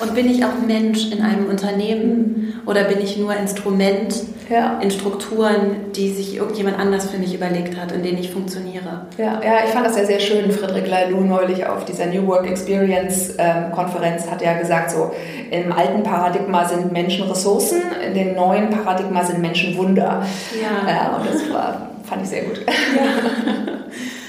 [0.00, 4.14] Und bin ich auch Mensch in einem Unternehmen oder bin ich nur Instrument
[4.50, 4.78] ja.
[4.80, 9.06] in Strukturen, die sich irgendjemand anders für mich überlegt hat, in denen ich funktioniere.
[9.16, 10.50] Ja, ja ich fand das ja sehr schön.
[10.50, 15.12] Friedrich Laloux neulich auf dieser New Work Experience ähm, Konferenz hat ja gesagt, so
[15.50, 20.26] im alten Paradigma sind Menschen Ressourcen, in dem neuen Paradigma sind Menschen Wunder.
[20.60, 20.90] Ja.
[20.90, 22.60] ja und das war, fand ich sehr gut.
[22.66, 23.72] Ja.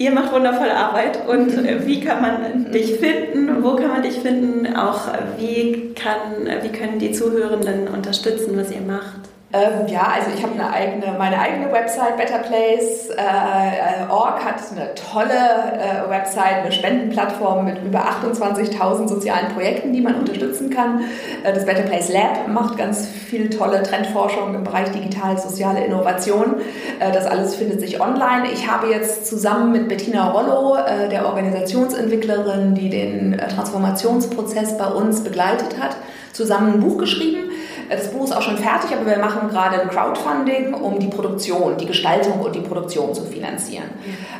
[0.00, 3.64] Ihr macht wundervolle Arbeit und äh, wie kann man dich finden?
[3.64, 4.76] Wo kann man dich finden?
[4.76, 9.27] Auch äh, wie, kann, äh, wie können die Zuhörenden unterstützen, was ihr macht?
[9.50, 16.10] Ähm, ja, also ich habe eigene, meine eigene Website, Betterplace.org äh, hat eine tolle äh,
[16.10, 21.00] Website, eine Spendenplattform mit über 28.000 sozialen Projekten, die man unterstützen kann.
[21.44, 26.56] Äh, das Better Place Lab macht ganz viel tolle Trendforschung im Bereich digital-soziale Innovation.
[27.00, 28.48] Äh, das alles findet sich online.
[28.52, 34.88] Ich habe jetzt zusammen mit Bettina Rollo, äh, der Organisationsentwicklerin, die den äh, Transformationsprozess bei
[34.88, 35.96] uns begleitet hat,
[36.34, 37.47] zusammen ein Buch geschrieben
[37.88, 41.76] das Buch ist auch schon fertig, aber wir machen gerade ein Crowdfunding, um die Produktion,
[41.78, 43.84] die Gestaltung und die Produktion zu finanzieren.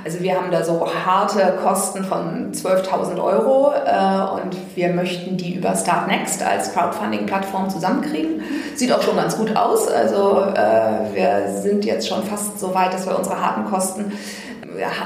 [0.04, 5.54] Also wir haben da so harte Kosten von 12.000 Euro äh, und wir möchten die
[5.54, 8.42] über Start Next als Crowdfunding-Plattform zusammenkriegen.
[8.74, 9.88] Sieht auch schon ganz gut aus.
[9.88, 14.12] Also äh, wir sind jetzt schon fast so weit, dass wir unsere harten Kosten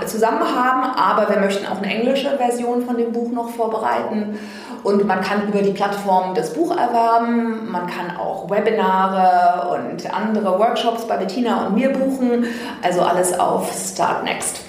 [0.07, 4.39] zusammen haben, aber wir möchten auch eine englische Version von dem Buch noch vorbereiten.
[4.83, 10.59] Und man kann über die Plattform das Buch erwerben, man kann auch Webinare und andere
[10.59, 12.47] Workshops bei Bettina und mir buchen.
[12.83, 14.63] Also alles auf Start Next.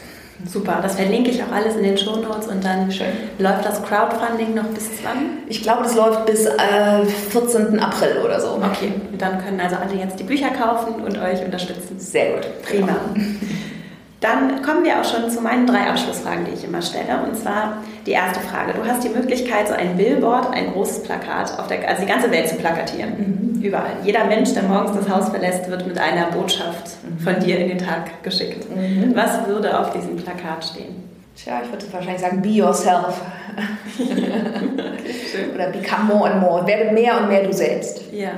[0.46, 3.08] Super, das verlinke ich auch alles in den Show Notes und dann Schön.
[3.40, 5.38] läuft das Crowdfunding noch bis wann?
[5.48, 7.80] Ich glaube, das läuft bis äh, 14.
[7.80, 8.60] April oder so.
[8.62, 11.98] Okay, dann können also alle jetzt die Bücher kaufen und euch unterstützen.
[11.98, 12.62] Sehr gut.
[12.64, 12.96] Prima.
[14.24, 17.22] Dann kommen wir auch schon zu meinen drei Abschlussfragen, die ich immer stelle.
[17.26, 18.74] Und zwar die erste Frage.
[18.74, 22.32] Du hast die Möglichkeit, so ein Billboard, ein großes Plakat, auf der, also die ganze
[22.32, 23.56] Welt zu plakatieren.
[23.56, 23.62] Mhm.
[23.62, 23.98] Überall.
[24.06, 27.78] Jeder Mensch, der morgens das Haus verlässt, wird mit einer Botschaft von dir in den
[27.80, 28.66] Tag geschickt.
[28.74, 29.14] Mhm.
[29.14, 31.04] Was würde auf diesem Plakat stehen?
[31.36, 33.20] Tja, ich würde wahrscheinlich sagen, be yourself.
[35.54, 36.66] Oder become more and more.
[36.66, 38.04] Werde mehr und mehr du selbst.
[38.14, 38.32] Ja.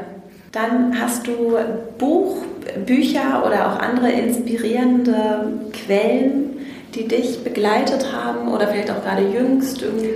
[0.55, 1.57] Dann hast du
[1.97, 2.37] Buch,
[2.85, 9.81] Bücher oder auch andere inspirierende Quellen, die dich begleitet haben oder vielleicht auch gerade jüngst
[9.81, 10.11] irgendwie?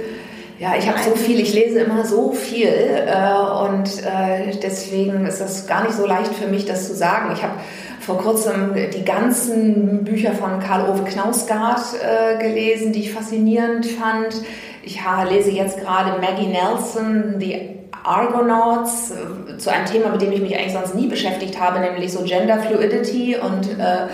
[0.57, 5.41] Ja, ich habe so viel, ich lese immer so viel äh, und äh, deswegen ist
[5.41, 7.31] das gar nicht so leicht für mich, das zu sagen.
[7.33, 7.55] Ich habe
[7.99, 14.41] vor kurzem die ganzen Bücher von Karl-Ove Knausgard äh, gelesen, die ich faszinierend fand.
[14.83, 20.41] Ich lese jetzt gerade Maggie Nelson, The Argonauts äh, zu einem Thema, mit dem ich
[20.41, 24.08] mich eigentlich sonst nie beschäftigt habe, nämlich so Gender Fluidity und äh,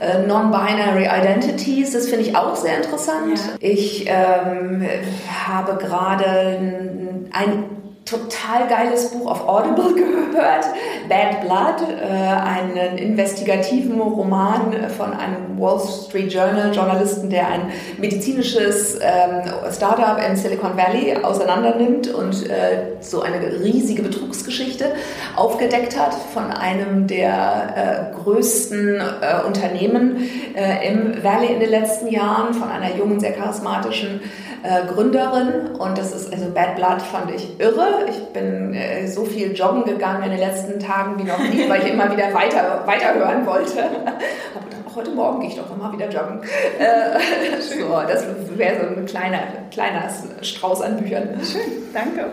[0.00, 1.92] äh, Non-Binary Identities.
[1.92, 3.38] Das finde ich auch sehr interessant.
[3.38, 3.52] Ja.
[3.60, 4.86] Ich ähm,
[5.46, 6.24] habe gerade
[7.32, 7.79] ein
[8.10, 9.94] total geiles Buch auf Audible
[10.32, 10.66] gehört,
[11.08, 18.96] Bad Blood, äh, einen investigativen Roman von einem Wall Street Journal Journalisten, der ein medizinisches
[18.96, 24.92] ähm, Startup im Silicon Valley auseinandernimmt und äh, so eine riesige Betrugsgeschichte
[25.36, 32.08] aufgedeckt hat von einem der äh, größten äh, Unternehmen äh, im Valley in den letzten
[32.08, 34.20] Jahren, von einer jungen, sehr charismatischen
[34.62, 38.06] äh, Gründerin und das ist, also Bad Blood fand ich irre.
[38.08, 41.82] Ich bin äh, so viel joggen gegangen in den letzten Tagen wie noch nie, weil
[41.82, 43.78] ich immer wieder weiter, weiterhören wollte.
[43.84, 46.40] Aber dann auch heute Morgen gehe ich doch nochmal wieder joggen.
[46.78, 48.24] Äh, so, das
[48.56, 49.40] wäre so ein kleiner,
[49.70, 50.08] kleiner
[50.42, 51.40] Strauß an Büchern.
[51.42, 52.26] Schön, danke.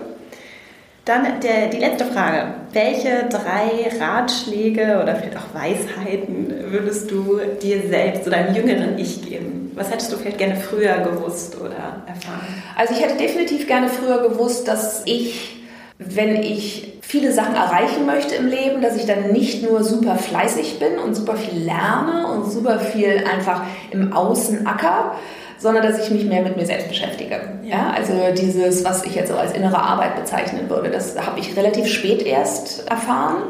[1.07, 2.55] Dann der, die letzte Frage.
[2.73, 9.21] Welche drei Ratschläge oder vielleicht auch Weisheiten würdest du dir selbst oder einem jüngeren Ich
[9.21, 9.71] geben?
[9.73, 12.45] Was hättest du vielleicht gerne früher gewusst oder erfahren?
[12.75, 15.61] Also ich hätte definitiv gerne früher gewusst, dass ich,
[15.97, 20.77] wenn ich viele Sachen erreichen möchte im Leben, dass ich dann nicht nur super fleißig
[20.77, 25.15] bin und super viel lerne und super viel einfach im Außen acker,
[25.57, 27.39] sondern dass ich mich mehr mit mir selbst beschäftige.
[27.63, 31.55] Ja, also dieses, was ich jetzt so als innere Arbeit bezeichnen würde, das habe ich
[31.57, 33.43] relativ spät erst erfahren.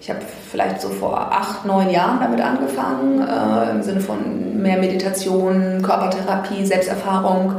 [0.00, 4.78] Ich habe vielleicht so vor acht, neun Jahren damit angefangen, äh, im Sinne von mehr
[4.78, 7.56] Meditation, Körpertherapie, Selbsterfahrung.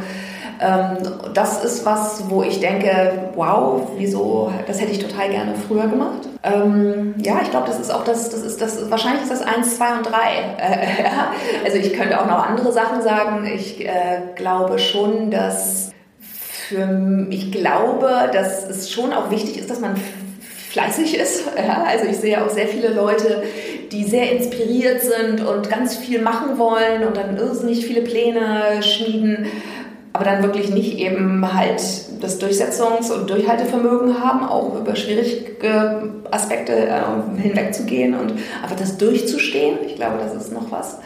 [0.59, 0.97] Ähm,
[1.33, 6.32] das ist was, wo ich denke, wow, wieso, das hätte ich total gerne früher gemacht.
[6.43, 9.77] Ähm, ja, ich glaube, das ist auch das, das ist das, wahrscheinlich ist das eins,
[9.77, 10.55] zwei und drei.
[10.57, 13.45] Äh, also ich könnte auch noch andere Sachen sagen.
[13.45, 19.79] Ich äh, glaube schon, dass für, ich glaube, dass es schon auch wichtig ist, dass
[19.79, 19.95] man
[20.69, 21.43] fleißig ist.
[21.57, 23.43] Ja, also ich sehe auch sehr viele Leute,
[23.91, 29.47] die sehr inspiriert sind und ganz viel machen wollen und dann irrsinnig viele Pläne schmieden
[30.13, 31.81] aber dann wirklich nicht eben halt
[32.23, 37.01] das Durchsetzungs- und Durchhaltevermögen haben, auch über schwierige Aspekte äh,
[37.41, 38.31] hinwegzugehen und
[38.63, 39.79] einfach das durchzustehen.
[39.85, 40.99] Ich glaube, das ist noch was.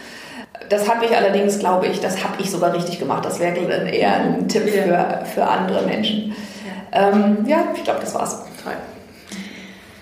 [0.69, 3.25] Das habe ich allerdings, glaube ich, das habe ich sogar richtig gemacht.
[3.25, 3.57] Das wäre
[3.89, 6.35] eher ein Tipp für, für andere Menschen.
[6.93, 8.43] Ja, ähm, ja ich glaube, das war's.
[8.63, 8.73] Toll.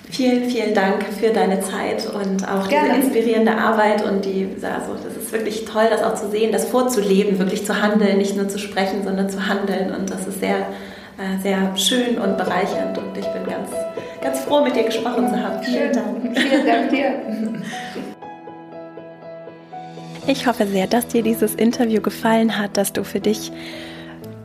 [0.09, 2.89] Vielen, vielen Dank für deine Zeit und auch Gerne.
[2.89, 6.66] diese inspirierende Arbeit und die, also das ist wirklich toll, das auch zu sehen, das
[6.66, 10.68] vorzuleben, wirklich zu handeln, nicht nur zu sprechen, sondern zu handeln und das ist sehr,
[11.41, 13.70] sehr schön und bereichernd und ich bin ganz,
[14.22, 15.63] ganz froh, mit dir gesprochen zu haben.
[15.63, 16.38] Vielen Dank.
[16.38, 17.13] Vielen Dank dir.
[20.28, 23.51] Ich hoffe sehr, dass dir dieses Interview gefallen hat, dass du für dich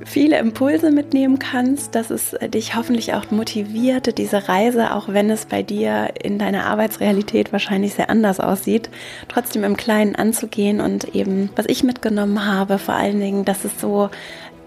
[0.04, 5.46] viele Impulse mitnehmen kannst, dass es dich hoffentlich auch motiviert, diese Reise, auch wenn es
[5.46, 8.90] bei dir in deiner Arbeitsrealität wahrscheinlich sehr anders aussieht,
[9.28, 13.80] trotzdem im Kleinen anzugehen und eben, was ich mitgenommen habe, vor allen Dingen, dass es
[13.80, 14.10] so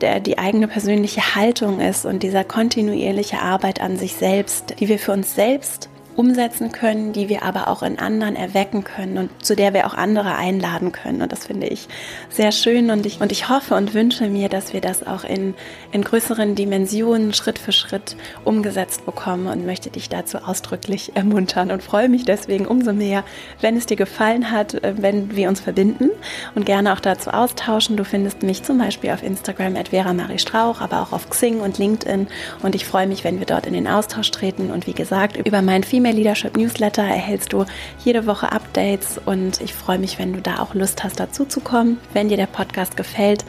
[0.03, 4.99] der, die eigene persönliche Haltung ist und dieser kontinuierliche Arbeit an sich selbst, die wir
[4.99, 9.55] für uns selbst umsetzen können, die wir aber auch in anderen erwecken können und zu
[9.55, 11.22] der wir auch andere einladen können.
[11.22, 11.88] Und das finde ich
[12.30, 15.55] sehr schön und ich, und ich hoffe und wünsche mir, dass wir das auch in,
[15.91, 21.84] in größeren Dimensionen Schritt für Schritt umgesetzt bekommen und möchte dich dazu ausdrücklich ermuntern und
[21.84, 23.24] freue mich deswegen umso mehr,
[23.61, 26.09] wenn es dir gefallen hat, äh, wenn wir uns verbinden
[26.55, 27.97] und gerne auch dazu austauschen.
[27.97, 31.59] Du findest mich zum Beispiel auf Instagram at Vera Marie Strauch, aber auch auf Xing
[31.59, 32.28] und LinkedIn
[32.61, 35.61] und ich freue mich, wenn wir dort in den Austausch treten und wie gesagt, über
[35.61, 37.63] mein Female Female Leadership Newsletter erhältst du
[38.03, 41.61] jede Woche Updates und ich freue mich, wenn du da auch Lust hast, dazu zu
[41.61, 41.97] kommen.
[42.11, 43.45] Wenn dir der Podcast gefällt,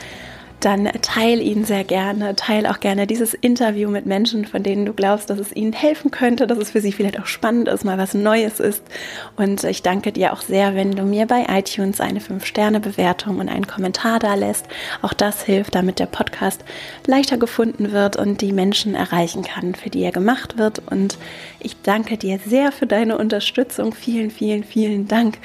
[0.65, 2.37] dann teile ihn sehr gerne.
[2.37, 6.11] Teile auch gerne dieses Interview mit Menschen, von denen du glaubst, dass es ihnen helfen
[6.11, 8.83] könnte, dass es für sie vielleicht auch spannend ist, mal was Neues ist.
[9.37, 13.67] Und ich danke dir auch sehr, wenn du mir bei iTunes eine 5-Sterne-Bewertung und einen
[13.67, 14.67] Kommentar da lässt.
[15.03, 16.65] Auch das hilft, damit der Podcast
[17.07, 20.81] leichter gefunden wird und die Menschen erreichen kann, für die er gemacht wird.
[20.91, 21.19] Und
[21.61, 23.93] ich danke dir sehr für deine Unterstützung.
[23.93, 25.39] Vielen, vielen, vielen Dank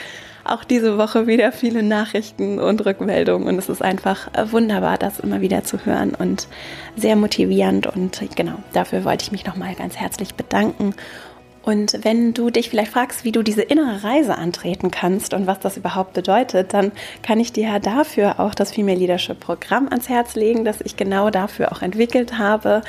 [0.52, 3.48] auch diese Woche wieder viele Nachrichten und Rückmeldungen.
[3.48, 6.48] Und es ist einfach äh, wunderbar, das immer wieder zu hören und
[6.96, 7.88] sehr motivierend.
[7.88, 10.94] Und genau, dafür wollte ich mich nochmal ganz herzlich bedanken
[11.62, 15.60] und wenn du dich vielleicht fragst, wie du diese innere Reise antreten kannst und was
[15.60, 16.92] das überhaupt bedeutet, dann
[17.22, 21.30] kann ich dir dafür auch das Female Leadership Programm ans Herz legen, das ich genau
[21.30, 22.82] dafür auch entwickelt habe.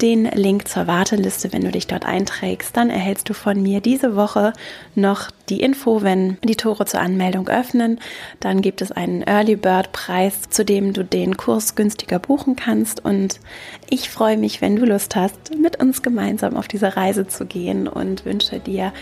[0.00, 2.76] den Link zur Warteliste, wenn du dich dort einträgst.
[2.76, 4.52] Dann erhältst du von mir diese Woche
[4.94, 8.00] noch die Info, wenn die Tore zur Anmeldung öffnen.
[8.40, 13.04] Dann gibt es einen Early Bird Preis, zu dem du den Kurs günstiger buchen kannst.
[13.04, 13.40] Und
[13.88, 17.88] ich freue mich, wenn du Lust hast, mit uns gemeinsam auf diese Reise zu gehen
[17.88, 18.92] und wünsche dir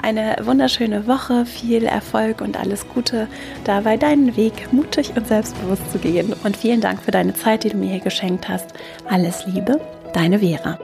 [0.00, 3.26] eine wunderschöne Woche, viel Erfolg und alles Gute
[3.64, 6.34] dabei, deinen Weg mutig und selbstbewusst zu gehen.
[6.44, 8.72] Und vielen Dank für deine Zeit, die du mir hier geschenkt hast.
[9.08, 9.80] Alles Liebe,
[10.12, 10.78] Deine Vera.